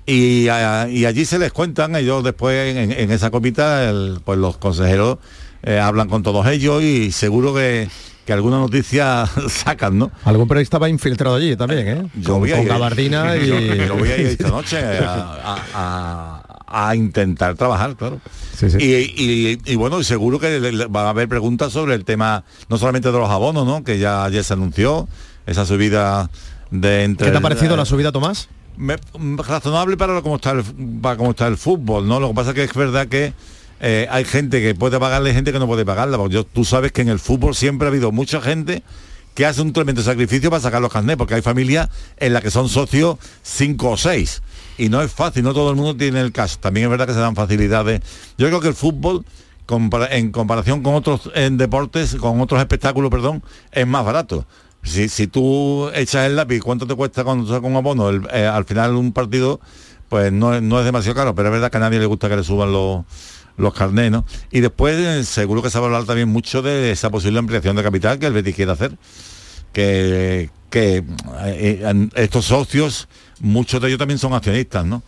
[0.05, 3.91] Y, allí se les cuentan, ellos después en, esa copita,
[4.23, 5.17] pues los consejeros
[5.63, 7.89] eh, hablan con todos ellos y seguro que,
[8.25, 10.11] que alguna noticia sacan, ¿no?
[10.25, 12.07] algún periodista va infiltrado allí también ¿eh?
[12.15, 14.77] Yo con, voy a con ir- gabardina y yo, yo voy a ir esta noche
[15.03, 18.19] a, a- a- a intentar trabajar, claro.
[18.53, 18.77] Sí, sí.
[18.79, 18.93] Y,
[19.23, 22.77] y- y bueno, seguro que le- le- va a haber preguntas sobre el tema, no
[22.77, 23.85] solamente de los abonos, ¿no?
[23.85, 25.07] Que ya ayer se anunció,
[25.45, 26.29] esa subida
[26.69, 27.27] de entre...
[27.27, 28.49] ¿qué te ha el- parecido la subida Tomás?
[28.75, 28.97] me-
[29.37, 30.63] razonable para cómo está el
[31.01, 33.33] para cómo está el fútbol no lo que pasa que es verdad que
[33.79, 36.17] eh, hay gente que puede pagarle y gente que no puede pagarla.
[36.17, 38.83] Porque tú sabes que en el fútbol siempre ha habido mucha gente
[39.37, 42.49] que hace un tremendo sacrificio para sacar los carnets, porque hay familias en las que
[42.49, 44.41] son socios cinco o seis.
[44.79, 46.57] Y no es fácil, no todo el mundo tiene el caso.
[46.59, 48.01] También es verdad que se dan facilidades.
[48.39, 49.25] Yo creo que el fútbol,
[50.09, 54.45] en comparación con otros en deportes, con otros espectáculos, perdón, es más barato.
[54.81, 58.09] Si, si tú echas el lápiz, ¿cuánto te cuesta cuando sacas un abono?
[58.09, 59.59] Eh, al final un partido,
[60.09, 62.37] pues no, no es demasiado caro, pero es verdad que a nadie le gusta que
[62.37, 63.03] le suban los
[63.57, 64.25] los carnés, ¿no?
[64.51, 67.75] Y después eh, seguro que se va a hablar también mucho de esa posible ampliación
[67.75, 68.97] de capital que el Betis quiere hacer.
[69.73, 71.03] Que, que
[71.43, 73.07] eh, estos socios,
[73.39, 75.03] muchos de ellos también son accionistas, ¿no?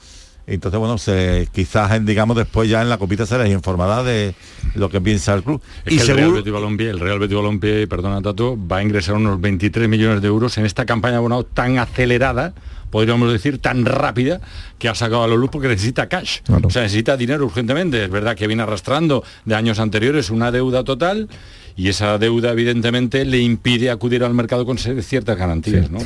[0.49, 4.33] Entonces, bueno, se, quizás, digamos, después ya en la copita se les informará de
[4.75, 5.61] lo que piensa el club.
[5.85, 9.39] y el, Real Betis Balompié, el Real Betis Balompié, perdona Tato, va a ingresar unos
[9.39, 12.53] 23 millones de euros en esta campaña de abonado tan acelerada
[12.89, 14.41] podríamos decir, tan rápida
[14.77, 16.39] que ha sacado a la luz porque necesita cash.
[16.63, 18.03] O sea, necesita dinero urgentemente.
[18.03, 21.29] Es verdad que viene arrastrando de años anteriores una deuda total
[21.75, 25.89] y esa deuda evidentemente le impide acudir al mercado con ciertas garantías.
[25.91, 25.99] ¿no?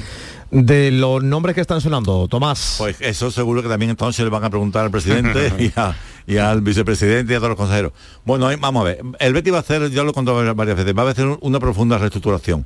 [0.53, 2.75] De los nombres que están sonando, Tomás.
[2.77, 5.51] Pues eso seguro que también entonces le van a preguntar al presidente
[6.27, 7.91] y, al vicepresidente y a todos los consejeros.
[8.23, 9.01] Bueno, vamos a ver.
[9.19, 11.59] El Betty va a hacer, ya lo he contado varias veces, va a hacer una
[11.59, 12.65] profunda reestructuración.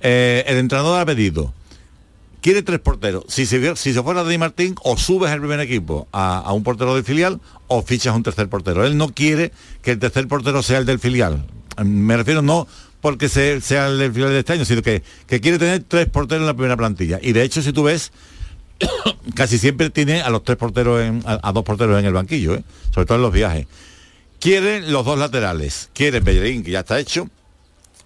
[0.00, 1.52] Eh, el entrenador ha pedido
[2.44, 3.24] quiere tres porteros.
[3.28, 6.94] Si se, si se fuera Di Martín, o subes el primer equipo a, un portero
[6.94, 8.84] del filial o fichas un tercer portero.
[8.84, 11.46] Él no quiere que el tercer portero sea el del filial.
[11.82, 12.68] Me refiero no
[13.04, 13.52] porque sea
[13.88, 17.18] el filial de este año, sino que, quiere tener tres porteros en la primera plantilla.
[17.20, 18.12] Y de hecho, si tú ves,
[19.34, 22.64] casi siempre tiene a los tres porteros, a, dos porteros en el banquillo, ¿eh?
[22.94, 23.66] sobre todo en los viajes.
[24.40, 25.90] Quiere los dos laterales.
[25.92, 27.28] Quiere Bellerín, que ya está hecho.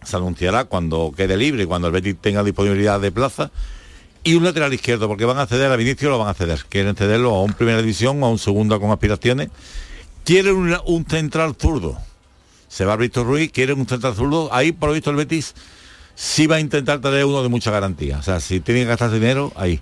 [0.03, 3.53] Se anunciará cuando quede libre, cuando el Betis tenga disponibilidad de plaza
[4.25, 6.65] y un lateral izquierdo, porque van a ceder a Vinicio, lo van a ceder.
[6.69, 9.51] Quieren cederlo a un primera división o a un segundo con aspiraciones.
[10.25, 11.99] Quieren un, central zurdo.
[12.69, 14.53] Se va Víctor Ruiz, quieren un central zurdo.
[14.53, 15.55] Ahí, por lo visto, el Betis
[16.15, 18.19] sí va a intentar traer uno de mucha garantía.
[18.19, 19.81] O sea, si tiene que gastar dinero, ahí.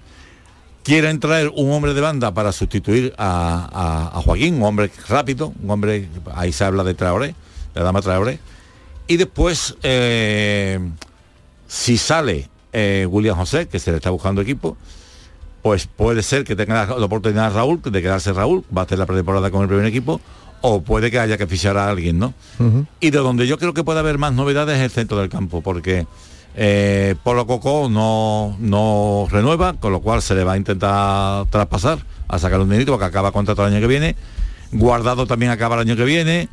[0.82, 6.09] Quieren traer un hombre de banda para sustituir a, Joaquín, un hombre rápido, un hombre,
[6.32, 7.34] ahí se habla de Traoré,
[7.74, 8.39] de Dama Traoré.
[9.09, 10.78] Y después, eh,
[11.66, 14.76] si sale eh, William José, que se le está buscando equipo,
[15.62, 19.07] pues puede ser que tenga la, oportunidad Raúl, de quedarse Raúl, va a hacer la
[19.07, 20.20] pretemporada con el primer equipo,
[20.61, 22.35] o puede que haya que fichar a alguien, ¿no?
[23.01, 25.61] Y de donde yo creo que puede haber más novedades es el centro del campo,
[25.63, 26.07] porque
[26.57, 31.99] eh, Polo Coco no, no renueva, con lo cual se le va a intentar traspasar,
[32.29, 34.17] a sacar un dinerito, porque acaba contrato el año que viene.
[34.73, 36.49] Guardado también acaba el año que viene.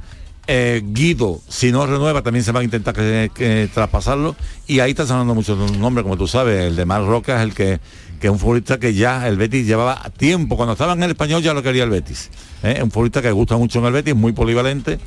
[0.46, 4.36] Eh, Guido, si no renueva, también se va a intentar que, traspasarlo.
[4.68, 6.66] Y ahí está sonando muchos nombres, como tú sabes.
[6.66, 7.80] El de Mar Roca es el que,
[8.24, 10.56] que es un futbolista que ya el Betis llevaba tiempo.
[10.56, 12.30] Cuando estaba en el español ya lo quería el Betis.
[12.64, 12.80] ¿eh?
[12.82, 14.98] Un futbolista que gusta mucho en el Betis, muy polivalente.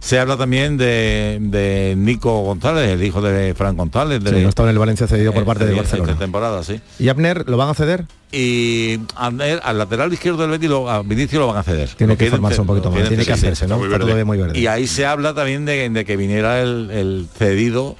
[0.00, 4.20] Se habla también de, Nico González, el hijo de Fran González.
[4.20, 6.14] De, sí, no estaba en el Valencia cedido por parte de Barcelona.
[6.14, 6.80] De temporada, sí.
[6.98, 8.04] ¿Y Abner lo van a ceder?
[8.32, 11.90] Y Abner, al lateral izquierdo del Betis, lo, a lo van a ceder.
[11.90, 13.78] Tiene que formarse un poquito más, tiene, que hacerse, ¿no?
[13.78, 14.58] Muy verde.
[14.58, 17.94] Y ahí se habla también de, que viniera el, cedido,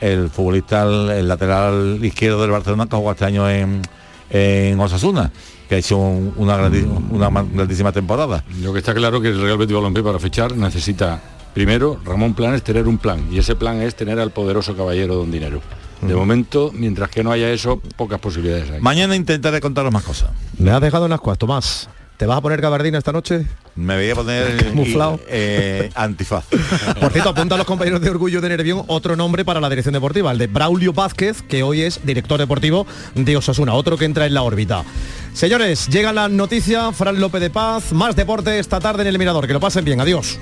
[0.00, 3.82] el futbolista, el, lateral izquierdo del Barcelona, que jugó este año en,
[4.30, 5.30] en Osasuna
[5.68, 8.42] que ha hecho una, grandísima, una grandísima temporada.
[8.62, 11.20] Lo que está claro que el Real Betis Balompié para fichar necesita
[11.58, 15.16] Primero, Ramón Plan es tener un plan y ese plan es tener al poderoso caballero
[15.16, 15.60] don Dinero.
[16.00, 18.80] De momento, mientras que no haya eso, pocas posibilidades hay.
[18.80, 20.30] Mañana intentaré contaros más cosas.
[20.56, 21.88] Me has dejado en las cuatro Tomás.
[22.18, 23.46] ¿Te vas a poner gabardina esta noche?
[23.76, 26.46] Me voy a poner muflado eh, antifaz.
[27.00, 29.92] Por cierto, apunta a los compañeros de Orgullo de Nervión otro nombre para la dirección
[29.92, 34.26] deportiva, el de Braulio Vázquez, que hoy es director deportivo de Osasuna, otro que entra
[34.26, 34.82] en la órbita.
[35.32, 39.46] Señores, llega la noticia, Fran López de Paz, más deporte esta tarde en el Mirador.
[39.46, 40.40] Que lo pasen bien, adiós.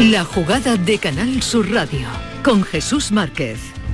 [0.00, 2.08] La jugada de Canal Sur Radio
[2.42, 3.74] con Jesús Márquez.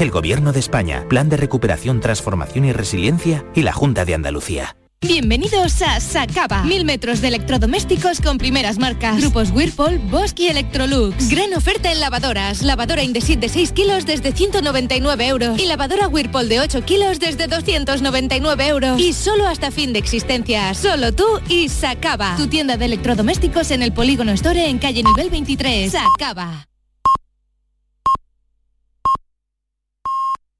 [0.00, 4.76] el Gobierno de España, Plan de Recuperación, Transformación y Resiliencia y la Junta de Andalucía.
[5.02, 6.62] Bienvenidos a Sacaba.
[6.64, 9.18] Mil metros de electrodomésticos con primeras marcas.
[9.18, 11.30] Grupos Whirlpool, Bosch y Electrolux.
[11.30, 12.60] Gran oferta en lavadoras.
[12.60, 15.58] Lavadora Indesit de 6 kilos desde 199 euros.
[15.58, 19.00] Y lavadora Whirlpool de 8 kilos desde 299 euros.
[19.00, 20.74] Y solo hasta fin de existencia.
[20.74, 22.36] Solo tú y Sacaba.
[22.36, 25.92] Tu tienda de electrodomésticos en el Polígono Store en calle nivel 23.
[25.92, 26.69] Sacaba.